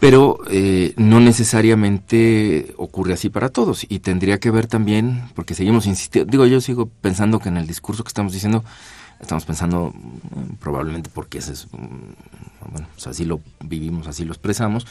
[0.00, 5.86] pero eh, no necesariamente ocurre así para todos y tendría que ver también, porque seguimos
[5.86, 8.64] insistiendo, digo yo sigo pensando que en el discurso que estamos diciendo
[9.18, 14.32] estamos pensando mm, probablemente porque ese es, mm, bueno, pues así lo vivimos, así lo
[14.32, 14.86] expresamos,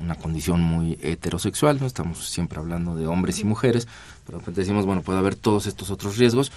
[0.00, 1.86] una condición muy heterosexual, ¿no?
[1.86, 3.88] Estamos siempre hablando de hombres y mujeres,
[4.26, 6.52] pero decimos, bueno, puede haber todos estos otros riesgos,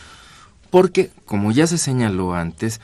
[0.69, 2.82] porque, como ya se señaló antes,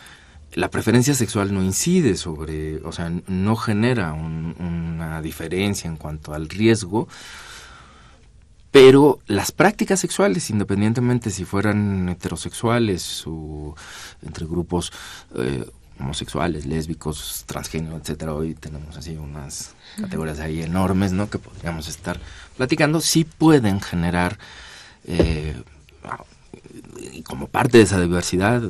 [0.54, 6.50] la preferencia sexual no incide sobre, o sea, no genera una diferencia en cuanto al
[6.50, 7.08] riesgo,
[8.72, 13.76] pero las prácticas sexuales, independientemente si fueran heterosexuales o
[14.24, 14.92] entre grupos
[15.36, 15.66] eh,
[16.04, 21.30] homosexuales, lésbicos, transgénero, etcétera, hoy tenemos así unas categorías ahí enormes, ¿no?
[21.30, 22.20] Que podríamos estar
[22.58, 24.38] platicando, sí pueden generar
[25.06, 25.56] eh,
[27.24, 28.62] como parte de esa diversidad,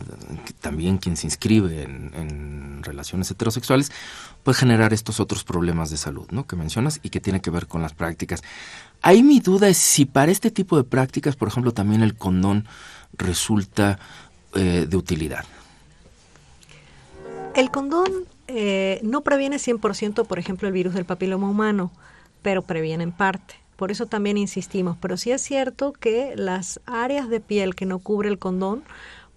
[0.61, 3.91] también quien se inscribe en, en, relaciones heterosexuales
[4.43, 6.45] puede generar estos otros problemas de salud, ¿no?
[6.45, 8.43] Que mencionas y que tiene que ver con las prácticas.
[9.01, 12.67] Ahí mi duda es si para este tipo de prácticas, por ejemplo, también el condón
[13.13, 13.99] resulta
[14.55, 15.45] eh, de utilidad.
[17.55, 18.11] El condón
[18.47, 21.91] eh, no previene 100%, por ejemplo, el virus del papiloma humano,
[22.41, 23.55] pero previene en parte.
[23.75, 24.97] Por eso también insistimos.
[24.99, 28.83] Pero sí es cierto que las áreas de piel que no cubre el condón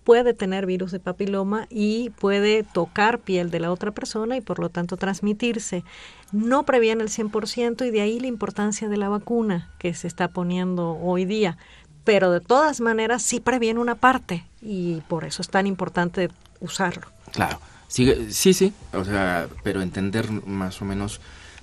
[0.03, 4.61] puede tener virus de papiloma y puede tocar piel de la otra persona y por
[4.61, 5.85] lo tanto transmitirse.
[6.33, 10.29] No previene el 100% y de ahí la importancia de la vacuna que se está
[10.29, 11.59] poniendo hoy día.
[12.05, 17.09] Pero de todas maneras sí previene una parte y por eso es tan importante usarlo.
[17.33, 21.21] Claro, sí, sí, sí, o sea, pero entender más o menos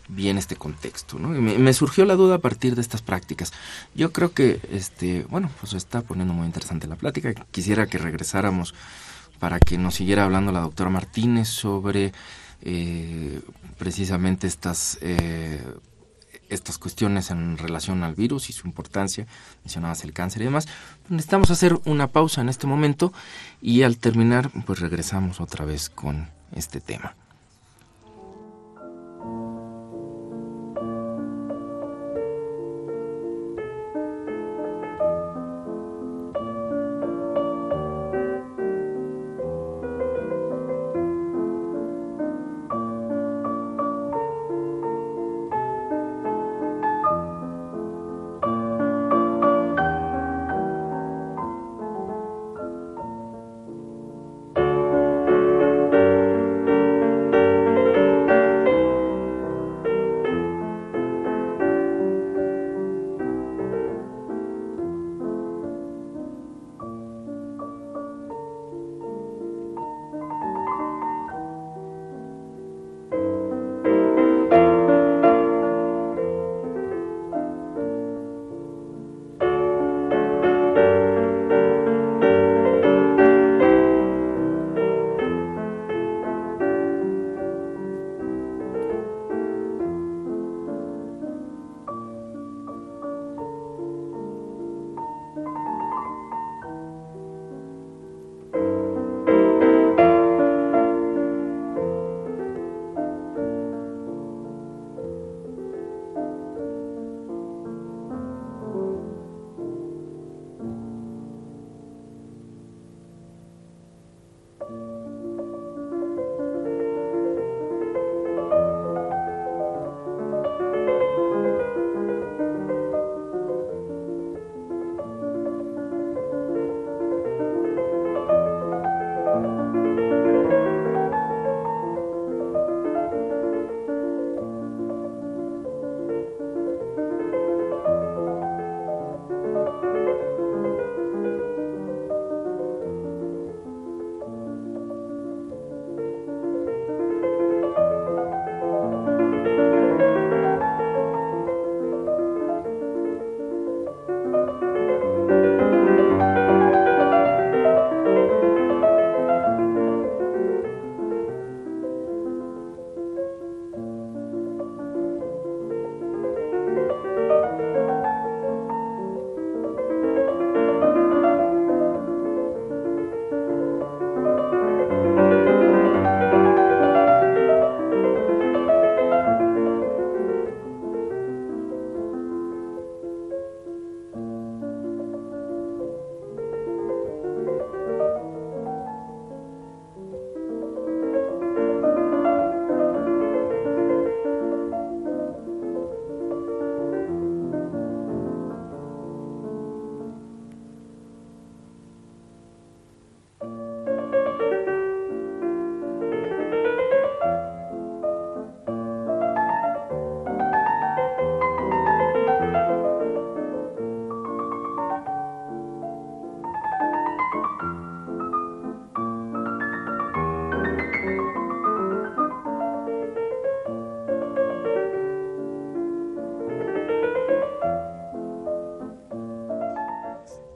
[0.08, 1.36] bien este contexto, ¿no?
[1.36, 3.54] Y me, surgió la duda a partir de estas prácticas.
[3.96, 7.34] Yo creo que, este, bueno, pues está poniendo muy interesante la plática.
[7.52, 8.74] Quisiera que regresáramos
[9.40, 12.14] para que nos siguiera hablando la doctora Martínez sobre
[12.62, 13.42] eh,
[13.78, 15.62] precisamente estas eh,
[16.50, 19.28] estas cuestiones en relación al virus y su importancia,
[19.64, 20.68] mencionabas el cáncer y demás.
[21.10, 23.14] Necesitamos hacer una pausa en este momento
[23.62, 27.16] y al terminar pues regresamos otra vez con este tema.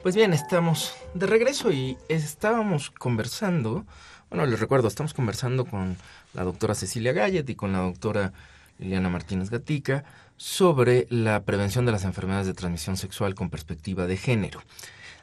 [0.07, 3.85] Pues bien, estamos de regreso y estábamos conversando,
[4.29, 5.97] bueno, les recuerdo, estamos conversando con
[6.33, 8.31] la doctora Cecilia Gallet y con la doctora
[8.79, 10.05] Liliana Martínez Gatica
[10.37, 14.61] sobre la prevención de las enfermedades de transmisión sexual con perspectiva de género.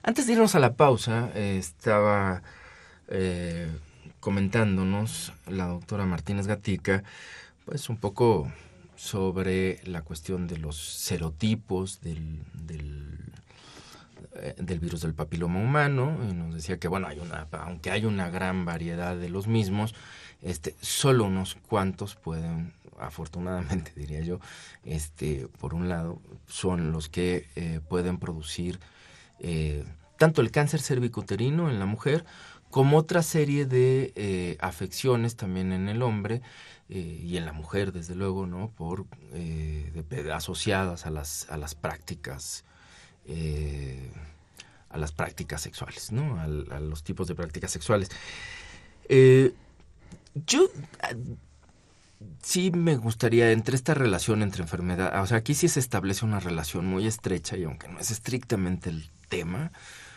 [0.03, 2.43] Antes de irnos a la pausa, eh, estaba
[3.09, 3.71] eh,
[4.21, 7.05] comentándonos la doctora Martínez Gatica,
[7.65, 8.53] pues un poco
[8.97, 13.34] sobre la cuestión de los serotipos del, del
[14.35, 18.31] del virus del papiloma humano y nos decía que bueno hay una aunque hay una
[18.31, 19.95] gran variedad de los mismos
[20.43, 24.41] este solo unos cuantos pueden afortunadamente diría yo
[24.85, 28.81] este por un lado son los que eh, pueden producir
[29.39, 29.85] eh,
[30.19, 32.25] tanto el cáncer cervicuterino en la mujer
[32.71, 36.43] como otra serie de afecciones también en el hombre
[36.89, 39.07] y en la mujer desde luego no por
[40.33, 42.65] asociadas a las a las prácticas
[43.27, 44.11] eh,
[44.91, 46.41] a las prácticas sexuales, ¿no?
[46.41, 46.47] A,
[46.81, 48.11] los tipos de prácticas sexuales.
[49.09, 49.53] Eh,
[50.47, 50.69] yo
[52.43, 56.41] sí me gustaría, entre esta relación entre enfermedad, o sea, aquí sí se establece una
[56.41, 59.73] relación muy estrecha y aunque no es estrictamente el tema,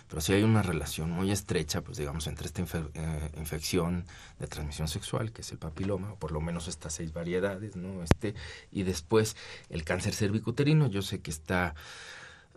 [0.10, 4.05] pero sí hay una relación muy estrecha, pues digamos, entre esta eh, infección
[4.39, 8.03] de transmisión sexual, que es el papiloma, o por lo menos estas seis variedades, ¿no?
[8.03, 8.34] Este,
[8.72, 9.36] y después
[9.70, 11.76] el cáncer cervicuterino, yo sé que está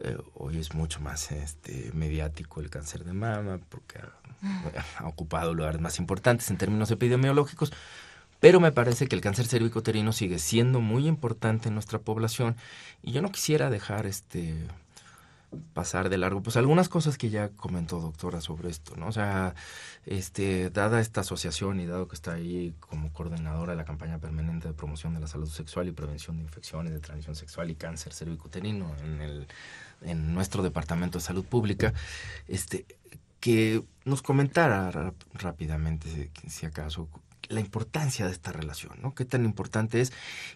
[0.03, 5.80] eh, hoy es mucho más este, mediático el cáncer de mama porque ha, ocupado lugares
[5.80, 7.72] más importantes en términos epidemiológicos,
[8.40, 12.57] pero me parece que el cáncer cervicoterino sigue siendo muy importante en nuestra población
[13.03, 14.66] y yo no quisiera dejar este
[15.72, 19.55] pasar de largo pues algunas cosas que ya comentó doctora sobre esto no o sea
[20.07, 24.68] este dada esta asociación y dado que está ahí como coordinadora de la campaña permanente
[24.68, 28.12] de promoción de la salud sexual y prevención de infecciones de transmisión sexual y cáncer
[28.12, 29.48] cervicoterino en el
[30.03, 31.92] en nuestro Departamento de Salud Pública,
[32.48, 32.86] este,
[33.40, 37.09] que nos comentara rápidamente, si acaso,
[37.48, 39.14] la importancia de esta relación, ¿no?
[39.14, 40.12] Qué tan importante es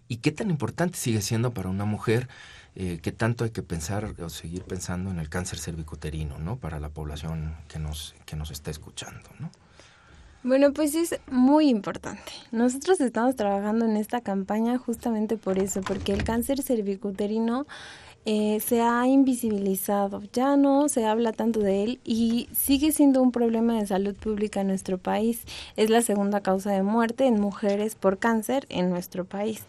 [0.06, 2.28] y qué tan importante sigue siendo para una mujer,
[2.76, 6.56] eh, qué tanto hay que pensar o seguir pensando en el cáncer cervicoterino, ¿no?
[6.56, 9.50] Para la población que nos, que nos está escuchando, ¿no?
[10.44, 12.32] Bueno, pues es muy importante.
[12.52, 17.66] Nosotros estamos trabajando en esta campaña justamente por eso, porque el cáncer cervicuterino
[18.26, 23.32] eh, se ha invisibilizado, ya no se habla tanto de él y sigue siendo un
[23.32, 25.42] problema de salud pública en nuestro país.
[25.76, 29.64] Es la segunda causa de muerte en mujeres por cáncer en nuestro país.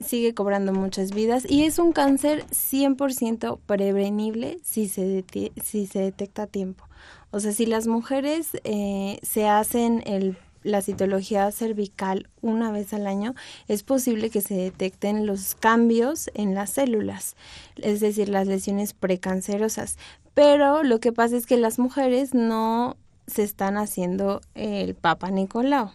[0.00, 5.24] Sigue cobrando muchas vidas y es un cáncer 100% prevenible si se,
[5.62, 6.84] si se detecta a tiempo.
[7.30, 13.06] O sea, si las mujeres eh, se hacen el la citología cervical una vez al
[13.06, 13.34] año,
[13.68, 17.36] es posible que se detecten los cambios en las células,
[17.76, 19.98] es decir, las lesiones precancerosas.
[20.34, 22.96] Pero lo que pasa es que las mujeres no
[23.26, 25.90] se están haciendo el Papa Nicolau.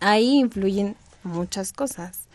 [0.00, 2.27] Ahí influyen muchas cosas.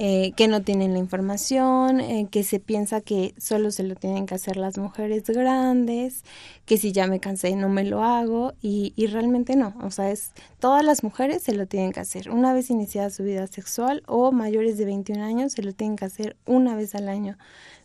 [0.00, 4.26] Eh, que no tienen la información, eh, que se piensa que solo se lo tienen
[4.26, 6.22] que hacer las mujeres grandes,
[6.66, 10.12] que si ya me cansé no me lo hago y, y realmente no, o sea,
[10.12, 10.30] es
[10.60, 12.30] todas las mujeres se lo tienen que hacer.
[12.30, 16.04] Una vez iniciada su vida sexual o mayores de 21 años se lo tienen que
[16.04, 17.36] hacer una vez al año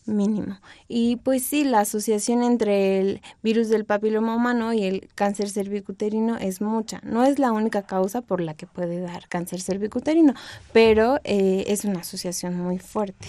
[0.06, 0.60] mínimo.
[0.88, 6.38] Y pues sí, la asociación entre el virus del papiloma humano y el cáncer cervicuterino
[6.38, 7.00] es mucha.
[7.04, 10.34] No es la única causa por la que puede dar cáncer cervicuterino,
[10.72, 13.28] pero eh, es una asociación muy fuerte.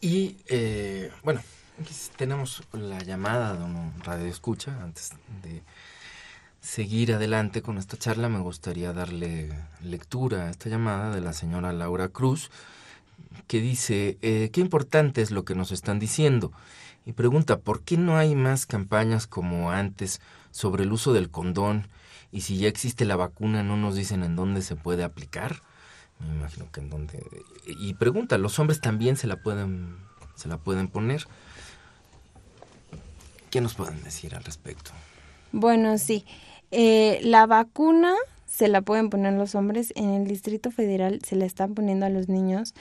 [0.00, 1.40] Y eh, bueno,
[2.16, 4.76] tenemos la llamada de un radio escucha.
[4.82, 5.12] Antes
[5.42, 5.62] de
[6.60, 9.50] seguir adelante con esta charla, me gustaría darle
[9.82, 12.50] lectura a esta llamada de la señora Laura Cruz
[13.46, 16.52] que dice, eh, qué importante es lo que nos están diciendo.
[17.04, 20.20] Y pregunta, ¿por qué no hay más campañas como antes
[20.50, 21.88] sobre el uso del condón?
[22.30, 25.62] Y si ya existe la vacuna, ¿no nos dicen en dónde se puede aplicar?
[26.20, 27.26] Me imagino que en dónde...
[27.66, 29.96] Y pregunta, ¿los hombres también se la pueden,
[30.36, 31.26] se la pueden poner?
[33.50, 34.92] ¿Qué nos pueden decir al respecto?
[35.50, 36.24] Bueno, sí.
[36.70, 38.14] Eh, la vacuna
[38.46, 42.10] se la pueden poner los hombres, en el Distrito Federal se la están poniendo a
[42.10, 42.74] los niños.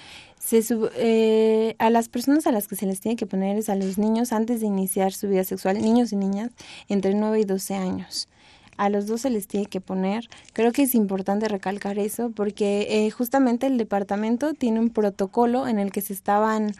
[0.43, 0.63] Se
[0.95, 3.99] eh, a las personas a las que se les tiene que poner es a los
[3.99, 6.49] niños antes de iniciar su vida sexual, niños y niñas
[6.89, 8.27] entre 9 y 12 años.
[8.75, 10.27] A los dos se les tiene que poner.
[10.53, 15.77] Creo que es importante recalcar eso porque eh, justamente el departamento tiene un protocolo en
[15.77, 16.73] el que se estaban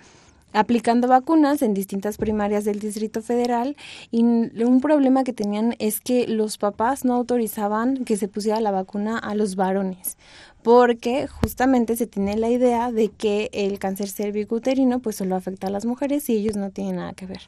[0.54, 3.76] aplicando vacunas en distintas primarias del Distrito Federal
[4.12, 8.72] y un problema que tenían es que los papás no autorizaban que se pusiera la
[8.72, 10.18] vacuna a los varones
[10.64, 15.72] porque justamente se tiene la idea de que el cáncer cervicuterino pues solo afecta a
[15.72, 17.42] las mujeres y ellos no tienen nada que ver.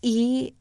[0.00, 0.54] Y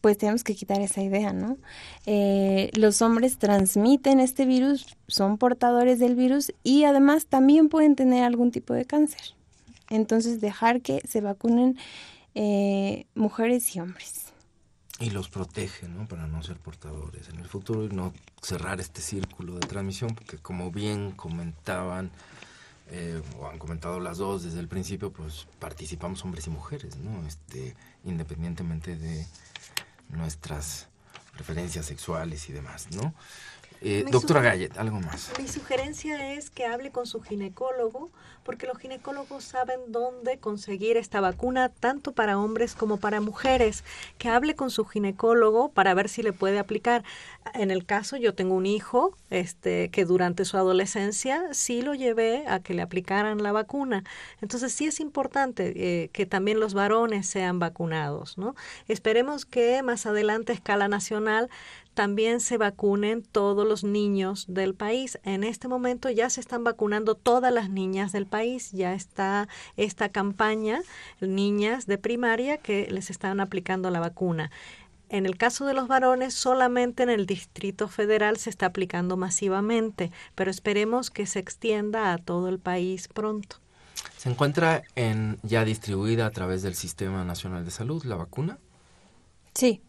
[0.00, 1.58] pues tenemos que quitar esa idea, ¿no?
[2.06, 8.24] Eh, los hombres transmiten este virus, son portadores del virus y además también pueden tener
[8.24, 9.34] algún tipo de cáncer.
[9.90, 11.78] Entonces, dejar que se vacunen
[12.34, 14.26] eh, mujeres y hombres.
[14.98, 16.06] Y los protege, ¿no?
[16.06, 20.38] Para no ser portadores en el futuro y no cerrar este círculo de transmisión, porque
[20.38, 22.10] como bien comentaban,
[22.90, 27.26] eh, o han comentado las dos desde el principio, pues participamos hombres y mujeres, ¿no?
[27.26, 27.74] Este,
[28.04, 29.26] independientemente de
[30.08, 30.88] nuestras
[31.32, 33.12] preferencias sexuales y demás, ¿no?
[33.80, 35.30] Eh, doctora Gallet, algo más.
[35.38, 38.10] Mi sugerencia es que hable con su ginecólogo,
[38.42, 43.84] porque los ginecólogos saben dónde conseguir esta vacuna, tanto para hombres como para mujeres.
[44.18, 47.04] Que hable con su ginecólogo para ver si le puede aplicar.
[47.54, 52.44] En el caso, yo tengo un hijo este, que durante su adolescencia sí lo llevé
[52.48, 54.04] a que le aplicaran la vacuna.
[54.40, 58.38] Entonces, sí es importante eh, que también los varones sean vacunados.
[58.38, 58.54] ¿no?
[58.88, 61.50] Esperemos que más adelante, a escala nacional,
[61.96, 65.18] también se vacunen todos los niños del país.
[65.24, 68.70] En este momento ya se están vacunando todas las niñas del país.
[68.72, 70.82] Ya está esta campaña,
[71.22, 74.50] niñas de primaria, que les están aplicando la vacuna.
[75.08, 80.12] En el caso de los varones, solamente en el Distrito Federal se está aplicando masivamente,
[80.34, 83.56] pero esperemos que se extienda a todo el país pronto.
[84.18, 88.58] ¿Se encuentra en, ya distribuida a través del Sistema Nacional de Salud la vacuna?
[89.54, 89.80] Sí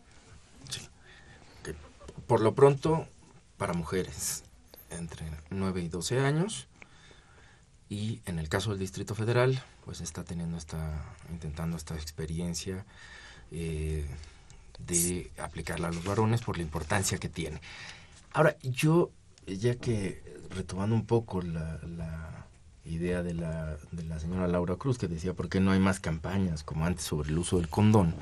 [2.27, 3.07] por lo pronto,
[3.57, 4.43] para mujeres
[4.89, 6.67] entre 9 y 12 años.
[7.89, 12.85] Y en el caso del Distrito Federal, pues está teniendo esta, intentando esta experiencia
[13.51, 14.05] eh,
[14.79, 17.61] de aplicarla a los varones por la importancia que tiene.
[18.33, 19.11] Ahora, yo,
[19.47, 22.47] ya que retomando un poco la, la
[22.83, 26.01] idea de la, de la señora Laura Cruz, que decía, ¿por qué no hay más
[26.01, 28.15] campañas como antes sobre el uso del condón?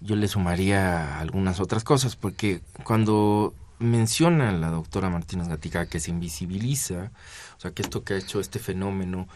[0.00, 6.10] Yo le sumaría algunas otras cosas, porque cuando menciona la doctora Martínez Gatica que se
[6.10, 7.10] invisibiliza,
[7.56, 9.26] o sea, que esto que ha hecho este fenómeno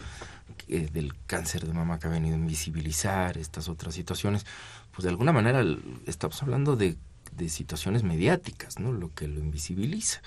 [0.69, 4.47] eh, del cáncer de mama que ha venido a invisibilizar estas otras situaciones,
[4.93, 5.65] pues de alguna manera
[6.07, 6.97] estamos hablando de,
[7.33, 8.93] de situaciones mediáticas, ¿no?
[8.93, 10.21] Lo que lo invisibiliza.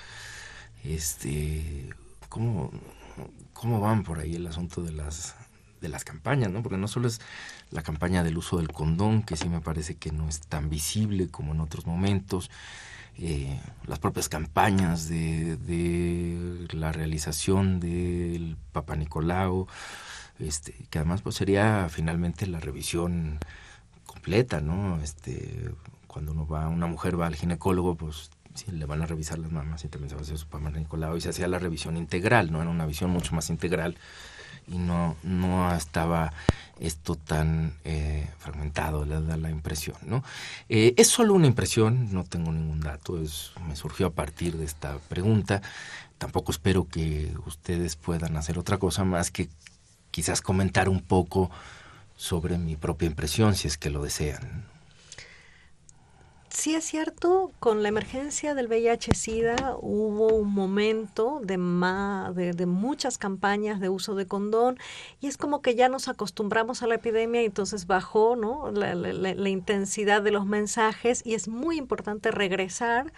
[0.84, 1.90] Este,
[2.30, 2.72] ¿cómo,
[3.54, 5.36] ¿Cómo van por ahí el asunto de las
[5.82, 6.64] de las campañas, ¿no?
[6.64, 7.22] Porque no solo es
[7.72, 11.28] la campaña del uso del condón, que sí me parece que no es tan visible
[11.30, 12.50] como en otros momentos,
[13.20, 19.68] eh, las propias campañas de, de, la realización del Papa Nicolau,
[20.40, 23.40] este, que además pues sería finalmente la revisión
[24.06, 25.02] completa, ¿no?
[25.02, 25.72] Este,
[26.06, 29.52] cuando uno va, una mujer va al ginecólogo, pues sí, le van a revisar las
[29.52, 31.98] mamas y también se va a hacer su Papa Nicolau y se hacía la revisión
[31.98, 32.62] integral, ¿no?
[32.62, 33.98] Era una visión mucho más integral
[34.68, 36.34] y no, no estaba
[36.80, 40.24] esto tan eh, fragmentado, le da la impresión, ¿no?
[40.70, 44.66] Eh, es solo una impresión, no tengo ningún dato, es, me surgió a partir de
[44.66, 45.62] esta pregunta.
[46.18, 49.50] Tampoco espero que ustedes puedan hacer otra cosa más que
[50.12, 51.52] quizás comentar un poco
[52.16, 54.66] sobre mi propia impresión, si es que lo desean.
[56.58, 61.56] Sí es cierto, con la emergencia del VIH-Sida hubo un momento de,
[62.56, 64.80] de, muchas campañas de uso de condón
[65.22, 68.72] y es como que ya nos acostumbramos a la epidemia y entonces bajó ¿no?
[68.72, 73.14] la, la intensidad de los mensajes y es muy importante regresar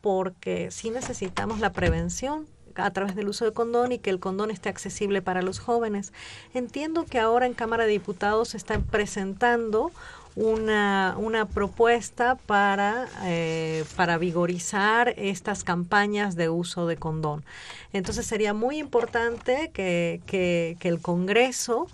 [0.00, 4.50] porque sí necesitamos la prevención a través del uso de condón y que el condón
[4.50, 6.12] esté accesible para los jóvenes.
[6.54, 9.92] Entiendo que ahora en Cámara de Diputados se están presentando
[10.36, 17.44] una, una propuesta para, eh, para vigorizar estas campañas de uso de condón.
[17.92, 21.88] Entonces sería muy importante que, que, el Congreso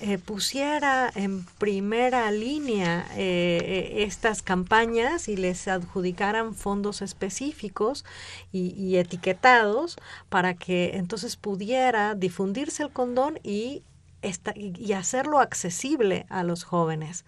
[0.00, 8.04] eh, pusiera en primera línea eh, estas campañas y les adjudicaran fondos específicos
[8.52, 9.96] y, y etiquetados
[10.28, 13.82] para que entonces pudiera difundirse el condón y,
[14.22, 17.24] esta, y hacerlo accesible a los jóvenes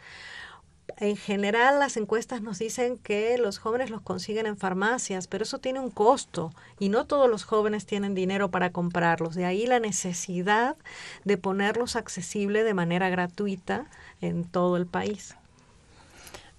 [0.99, 5.59] en general las encuestas nos dicen que los jóvenes los consiguen en farmacias, pero eso
[5.59, 9.35] tiene un costo y no todos los jóvenes tienen dinero para comprarlos.
[9.35, 10.77] De ahí la necesidad
[11.25, 13.87] de ponerlos accesible de manera gratuita
[14.21, 15.37] en todo el país.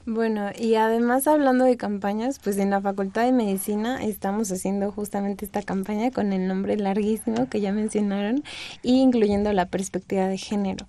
[0.05, 5.45] Bueno, y además hablando de campañas, pues en la Facultad de Medicina estamos haciendo justamente
[5.45, 8.43] esta campaña con el nombre larguísimo que ya mencionaron,
[8.81, 10.87] y incluyendo la perspectiva de género.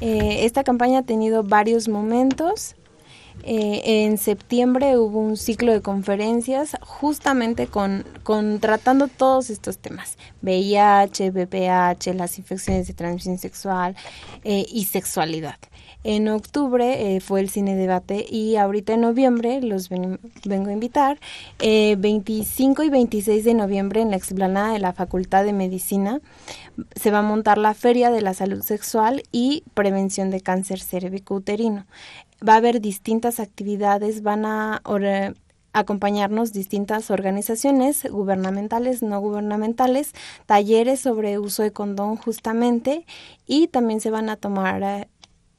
[0.00, 2.74] Eh, esta campaña ha tenido varios momentos
[3.42, 8.04] Eh, en septiembre hubo un ciclo de conferencias justamente con,
[8.60, 13.96] tratando todos estos temas, VIH, VPH, las infecciones de transmisión sexual
[14.44, 15.56] eh, y sexualidad.
[16.04, 21.18] En octubre eh, fue el cine debate y ahorita en noviembre los vengo a invitar.
[21.60, 26.20] 25 y 26 de noviembre en la explanada de la Facultad de Medicina
[26.94, 31.86] se va a montar la Feria de la Salud Sexual y Prevención de Cáncer Cervicouterino
[32.46, 34.82] va a haber distintas actividades, van a
[35.74, 40.12] acompañarnos distintas organizaciones gubernamentales, no gubernamentales,
[40.46, 43.04] talleres sobre uso de condón justamente
[43.46, 45.08] y también se van a tomar eh,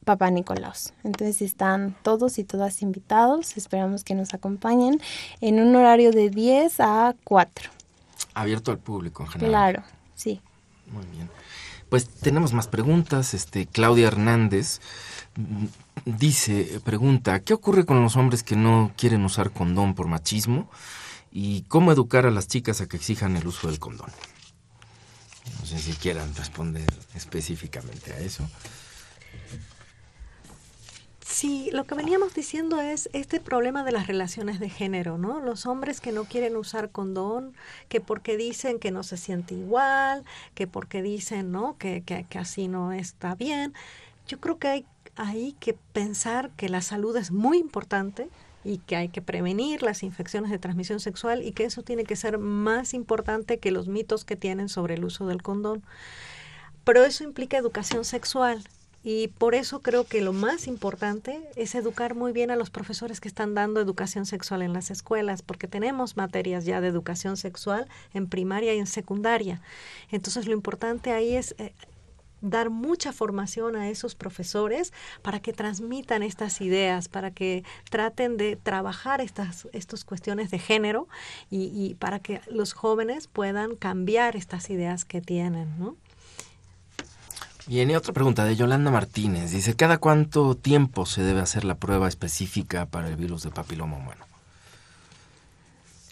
[0.06, 0.94] Papá Nicolaos.
[1.04, 5.02] Entonces están todos y todas invitados, esperamos que nos acompañen
[5.42, 7.70] en un horario de 10 a 4.
[8.36, 9.52] Abierto al público en general.
[9.52, 10.42] Claro, sí.
[10.92, 11.30] Muy bien.
[11.90, 13.34] Pues tenemos más preguntas.
[13.34, 14.80] Este, Claudia Hernández
[16.06, 20.70] dice, pregunta, ¿qué ocurre con los hombres que no quieren usar condón por machismo?
[21.32, 24.10] ¿Y cómo educar a las chicas a que exijan el uso del condón?
[25.60, 28.48] No sé si quieran responder específicamente a eso.
[31.26, 35.42] Sí, lo que veníamos diciendo es este problema de las relaciones de género, ¿no?
[35.42, 37.54] Los hombres que no quieren usar condón,
[37.90, 40.24] que porque dicen que no se siente igual,
[40.54, 41.78] que porque dicen, ¿no?
[41.78, 43.74] Que, que, que así no está bien.
[44.28, 44.86] Yo creo que hay
[45.16, 48.30] hay que pensar que la salud es muy importante
[48.64, 52.16] y que hay que prevenir las infecciones de transmisión sexual y que eso tiene que
[52.16, 55.84] ser más importante que los mitos que tienen sobre el uso del condón.
[56.84, 58.64] Pero eso implica educación sexual
[59.04, 63.22] y por eso creo que lo más importante es educar muy bien a los profesores
[63.22, 67.88] que están dando educación sexual en las escuelas, porque tenemos materias ya de educación sexual
[68.16, 69.62] en primaria y en secundaria.
[70.10, 71.72] Entonces lo importante ahí es eh,
[72.42, 78.56] dar mucha formación a esos profesores para que transmitan estas ideas, para que traten de
[78.56, 81.08] trabajar estas, estas cuestiones de género
[81.50, 85.96] y, para que los jóvenes puedan cambiar estas ideas que tienen, ¿no?
[87.68, 89.52] Bien, y otra pregunta de Yolanda Martínez.
[89.52, 93.98] Dice, ¿cada cuánto tiempo se debe hacer la prueba específica para el virus de papiloma
[93.98, 94.26] humano?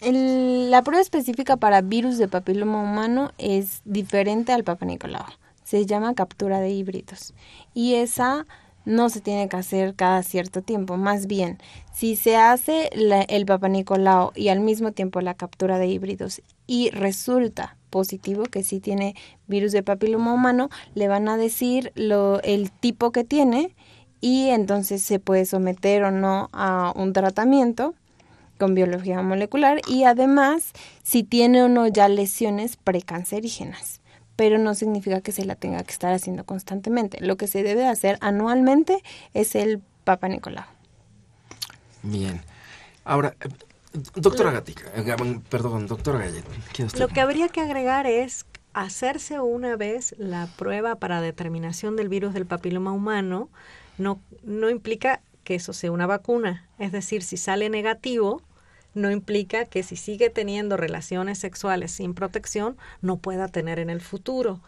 [0.06, 5.24] la prueba específica para virus de papiloma humano es diferente al Papa Nicolau
[5.64, 7.34] se llama captura de híbridos.
[7.74, 8.46] Y esa
[8.84, 11.58] no se tiene que hacer cada cierto tiempo, más bien,
[11.92, 16.90] si se hace el Papa Nicolau y al mismo tiempo la captura de híbridos y
[16.90, 19.14] resulta positivo que sí tiene
[19.46, 23.74] virus de papiloma humano, le van a decir lo, el tipo que tiene
[24.20, 27.94] y entonces se puede someter o no a un tratamiento
[28.58, 34.00] con biología molecular y además si tiene o no ya lesiones precancerígenas
[34.36, 37.18] pero no significa que se la tenga que estar haciendo constantemente.
[37.20, 40.64] Lo que se debe hacer anualmente es el Papa Nicolau.
[42.02, 42.42] Bien.
[43.04, 43.48] Ahora, eh,
[44.14, 46.44] doctora Gatica, eh, perdón, doctora Gallet,
[46.98, 52.34] Lo que habría que agregar es hacerse una vez la prueba para determinación del virus
[52.34, 53.48] del papiloma humano
[53.98, 56.68] no, no implica que eso sea una vacuna.
[56.78, 58.42] Es decir, si sale negativo,
[58.94, 64.00] no implica que si sigue teniendo relaciones sexuales sin protección, no pueda tener en el
[64.00, 64.60] futuro.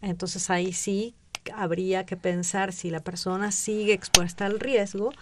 [0.00, 1.14] Entonces ahí sí
[1.52, 5.12] habría que pensar si la persona sigue expuesta al riesgo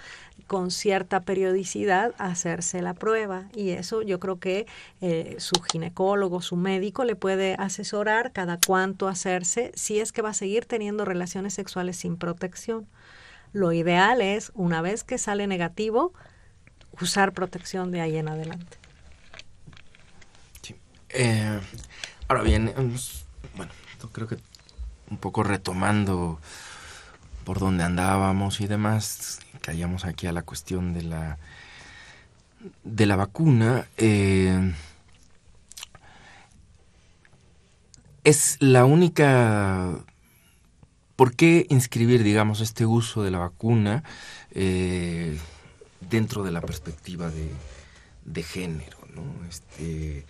[0.47, 4.67] con cierta periodicidad hacerse la prueba y eso yo creo que
[5.01, 10.31] eh, su ginecólogo, su médico le puede asesorar cada cuánto hacerse si es que va
[10.31, 12.87] a seguir teniendo relaciones sexuales sin protección.
[13.53, 16.13] Lo ideal es, una vez que sale negativo,
[17.01, 18.79] usar protección de ahí en adelante.
[21.15, 21.61] Eh,
[22.29, 22.73] ahora bien,
[23.55, 23.73] bueno,
[24.13, 24.39] creo que
[25.11, 26.41] un poco retomando
[27.45, 31.39] por donde andábamos y demás, caíamos aquí a la cuestión de la
[32.85, 33.87] de la vacuna.
[33.99, 34.73] Eh,
[38.25, 40.05] es la única
[41.17, 44.03] ¿Por qué inscribir, digamos, este uso de la vacuna
[44.51, 45.39] eh,
[46.13, 47.31] dentro de la perspectiva
[48.25, 49.25] de, género, ¿no?
[49.49, 50.27] Este,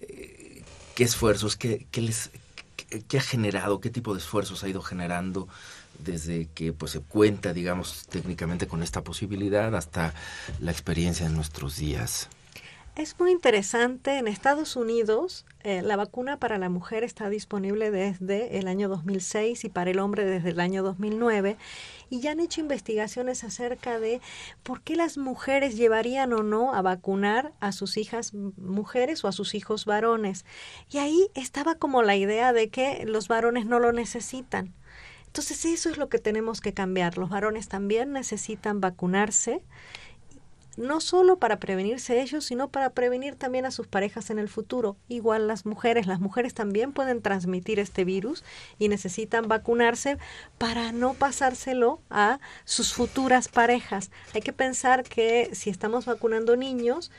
[0.00, 0.62] eh,
[0.96, 2.30] ¿Qué esfuerzos, qué, les,
[3.08, 5.48] qué, ha generado, qué tipo de esfuerzos ha ido generando
[6.00, 10.12] desde que pues, se cuenta, digamos, técnicamente con esta posibilidad hasta
[10.58, 12.28] la experiencia en nuestros días?
[12.94, 14.18] Es muy interesante.
[14.18, 19.64] En Estados Unidos, eh, la vacuna para la mujer está disponible desde el año 2006
[19.64, 21.56] y para el hombre desde el año 2009.
[22.10, 24.20] Y ya han hecho investigaciones acerca de
[24.62, 29.32] por qué las mujeres llevarían o no a vacunar a sus hijas mujeres o a
[29.32, 30.44] sus hijos varones.
[30.90, 34.74] Y ahí estaba como la idea de que los varones no lo necesitan.
[35.28, 37.16] Entonces eso es lo que tenemos que cambiar.
[37.16, 39.62] Los varones también necesitan vacunarse
[40.76, 44.96] no solo para prevenirse ellos, sino para prevenir también a sus parejas en el futuro.
[45.08, 48.44] Igual las mujeres, las mujeres también pueden transmitir este virus
[48.78, 50.18] y necesitan vacunarse
[50.58, 54.10] para no pasárselo a sus futuras parejas.
[54.34, 57.10] Hay que pensar que si estamos vacunando niños,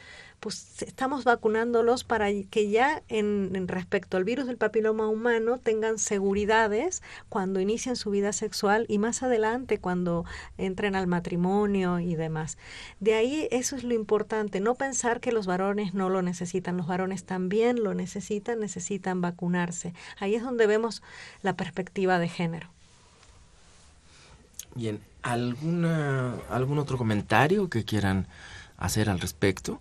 [0.43, 7.01] pues estamos vacunándolos para que ya en, respecto al virus del papiloma humano tengan seguridades
[7.29, 10.25] cuando inician su vida sexual y más adelante cuando
[10.57, 12.57] entren al matrimonio y demás.
[12.99, 16.87] De ahí eso es lo importante, no pensar que los varones no lo necesitan, los
[16.87, 19.93] varones también lo necesitan, necesitan vacunarse.
[20.19, 21.03] Ahí es donde vemos
[21.41, 22.67] la perspectiva de género.
[24.75, 28.27] Bien, ¿alguna, ¿algún otro comentario que quieran
[28.75, 29.79] hacer al respecto?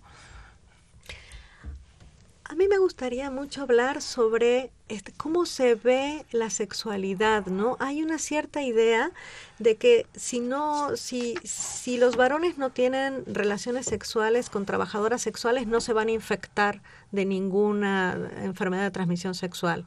[2.45, 7.77] A mí me gustaría mucho hablar sobre este, cómo se ve la sexualidad, ¿no?
[7.79, 9.11] Hay una cierta idea
[9.59, 15.67] de que si no, si, si los varones no tienen relaciones sexuales con trabajadoras sexuales,
[15.67, 16.81] no se van a infectar
[17.11, 19.85] de ninguna enfermedad de transmisión sexual.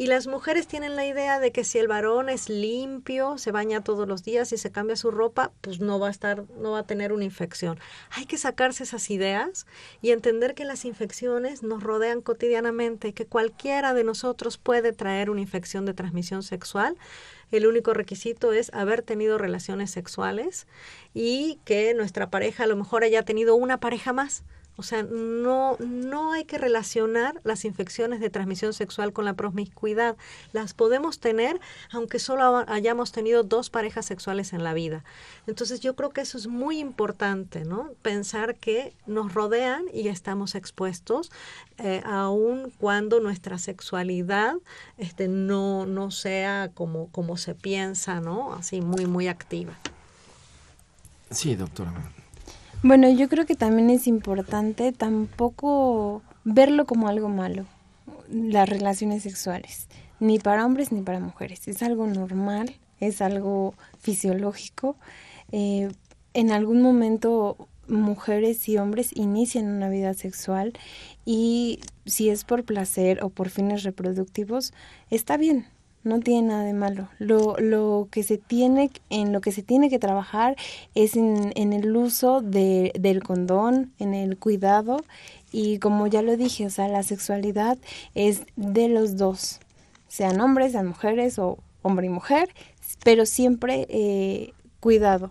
[0.00, 3.82] Y las mujeres tienen la idea de que si el varón es limpio, se baña
[3.82, 6.78] todos los días y se cambia su ropa, pues no va a estar, no va
[6.78, 7.80] a tener una infección.
[8.10, 9.66] Hay que sacarse esas ideas
[10.00, 15.40] y entender que las infecciones nos rodean cotidianamente, que cualquiera de nosotros puede traer una
[15.40, 16.96] infección de transmisión sexual.
[17.50, 20.68] El único requisito es haber tenido relaciones sexuales
[21.12, 24.44] y que nuestra pareja a lo mejor haya tenido una pareja más
[24.78, 30.16] o sea, no, no hay que relacionar las infecciones de transmisión sexual con la promiscuidad.
[30.52, 31.60] Las podemos tener
[31.90, 35.02] aunque solo hayamos tenido dos parejas sexuales en la vida.
[35.48, 37.90] Entonces yo creo que eso es muy importante, ¿no?
[38.02, 41.32] Pensar que nos rodean y estamos expuestos,
[41.78, 44.54] eh, aun cuando nuestra sexualidad
[44.96, 48.54] este, no, no sea como, como se piensa, ¿no?
[48.54, 49.72] Así muy, muy activa.
[51.32, 51.92] Sí, doctora.
[52.84, 57.66] Bueno, yo creo que también es importante tampoco verlo como algo malo,
[58.30, 59.88] las relaciones sexuales,
[60.20, 61.66] ni para hombres ni para mujeres.
[61.66, 64.96] Es algo normal, es algo fisiológico.
[65.50, 65.88] Eh,
[66.34, 70.72] en algún momento mujeres y hombres inician una vida sexual
[71.24, 74.72] y si es por placer o por fines reproductivos,
[75.10, 75.66] está bien,
[76.08, 77.08] no tiene nada de malo.
[77.18, 80.56] Lo, lo que se tiene, en lo que se tiene que trabajar
[80.94, 85.04] es en, en el uso de, del condón, en el cuidado
[85.50, 87.78] y como ya lo dije, o sea, la sexualidad
[88.14, 89.60] es de los dos,
[90.08, 92.48] sean hombres, sean mujeres o hombre y mujer,
[93.04, 95.30] pero siempre eh, cuidado.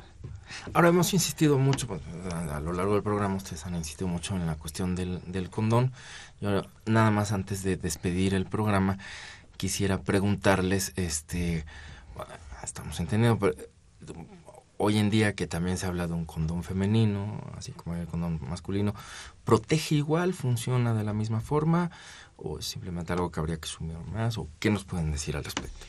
[0.73, 2.01] Ahora hemos insistido mucho, pues,
[2.33, 5.91] a, lo largo del programa ustedes han insistido mucho en la cuestión del, del condón.
[6.39, 8.97] Yo nada más antes de despedir el programa,
[9.57, 11.65] quisiera preguntarles, este,
[12.63, 13.55] estamos entendiendo, pero
[14.77, 18.39] hoy en día que también se habla de un condón femenino, así como el condón
[18.47, 18.93] masculino,
[19.43, 21.91] ¿protege igual, funciona de la misma forma
[22.37, 25.43] o es simplemente algo que habría que sumir más o qué nos pueden decir al
[25.43, 25.85] respecto?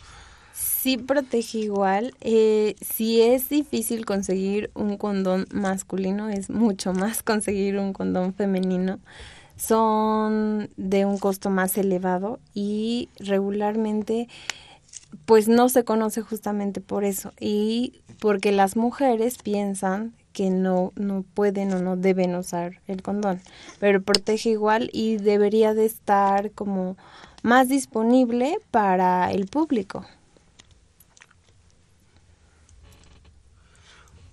[0.54, 2.14] Sí protege igual.
[2.20, 8.98] Eh, si es difícil conseguir un condón masculino, es mucho más conseguir un condón femenino
[9.58, 14.28] son de un costo más elevado y regularmente
[15.26, 21.24] pues no se conoce justamente por eso y porque las mujeres piensan que no, no
[21.34, 23.40] pueden o no deben usar el condón,
[23.80, 26.96] pero protege igual y debería de estar como
[27.42, 30.06] más disponible para el público.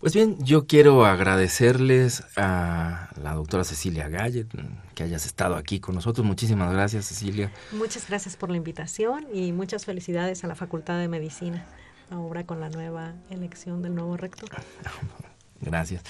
[0.06, 4.46] Pues bien, yo quiero agradecerles a la doctora Cecilia Gallet
[4.94, 6.24] que hayas estado aquí con nosotros.
[6.24, 7.52] Muchísimas gracias, Cecilia.
[7.72, 11.66] Muchas gracias por la invitación y muchas felicidades a la Facultad de Medicina,
[12.12, 14.48] ahora con la nueva elección del nuevo rector.
[15.60, 16.04] Gracias.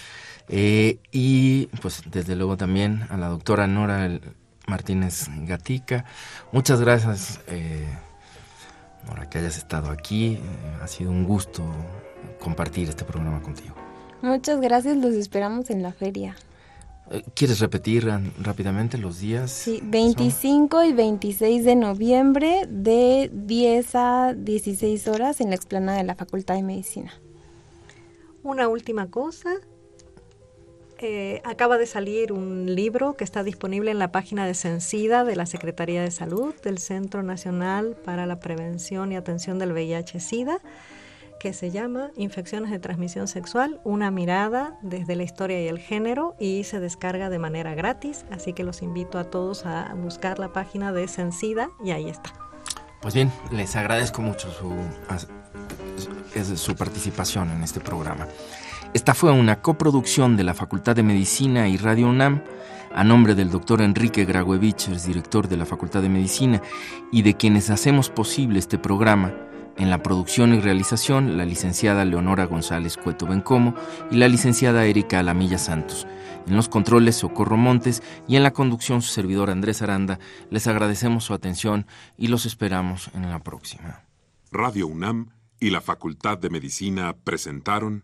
[0.50, 4.20] Eh, y pues desde luego también a la doctora Nora
[4.68, 6.04] Martínez Gatica.
[6.52, 7.88] Muchas gracias, eh,
[9.06, 10.34] Nora, que hayas estado aquí.
[10.34, 10.42] Eh,
[10.82, 11.64] ha sido un gusto
[12.42, 13.85] compartir este programa contigo.
[14.22, 16.36] Muchas gracias, los esperamos en la feria.
[17.12, 18.08] Eh, ¿Quieres repetir
[18.40, 19.52] rápidamente los días?
[19.52, 26.04] Sí, 25 y 26 de noviembre de 10 a 16 horas en la explanada de
[26.04, 27.14] la Facultad de Medicina.
[28.44, 29.56] Una última cosa.
[31.00, 35.36] Eh, acaba de salir un libro que está disponible en la página de Censida de
[35.36, 40.60] la Secretaría de Salud del Centro Nacional para la Prevención y Atención del VIH-Sida
[41.40, 46.36] que se llama Infecciones de Transmisión Sexual, una mirada desde la historia y el género
[46.40, 50.54] y se descarga de manera gratis, así que los invito a todos a buscar la
[50.54, 52.34] página de Sencida y ahí está.
[53.02, 54.74] Pues bien, les agradezco mucho su,
[56.56, 58.28] su participación en este programa.
[58.94, 62.42] Esta fue una coproducción de la Facultad de Medicina y Radio UNAM
[62.96, 66.62] a nombre del doctor Enrique Graguevichers, director de la Facultad de Medicina,
[67.12, 69.34] y de quienes hacemos posible este programa,
[69.78, 73.76] en la producción y realización la licenciada Leonora González Cueto Bencomo
[74.12, 76.08] y la licenciada Erika Alamilla Santos.
[76.48, 80.20] En los controles Socorro Montes y en la conducción su servidor Andrés Aranda.
[80.52, 84.04] Les agradecemos su atención y los esperamos en la próxima.
[84.52, 88.04] Radio UNAM y la Facultad de Medicina presentaron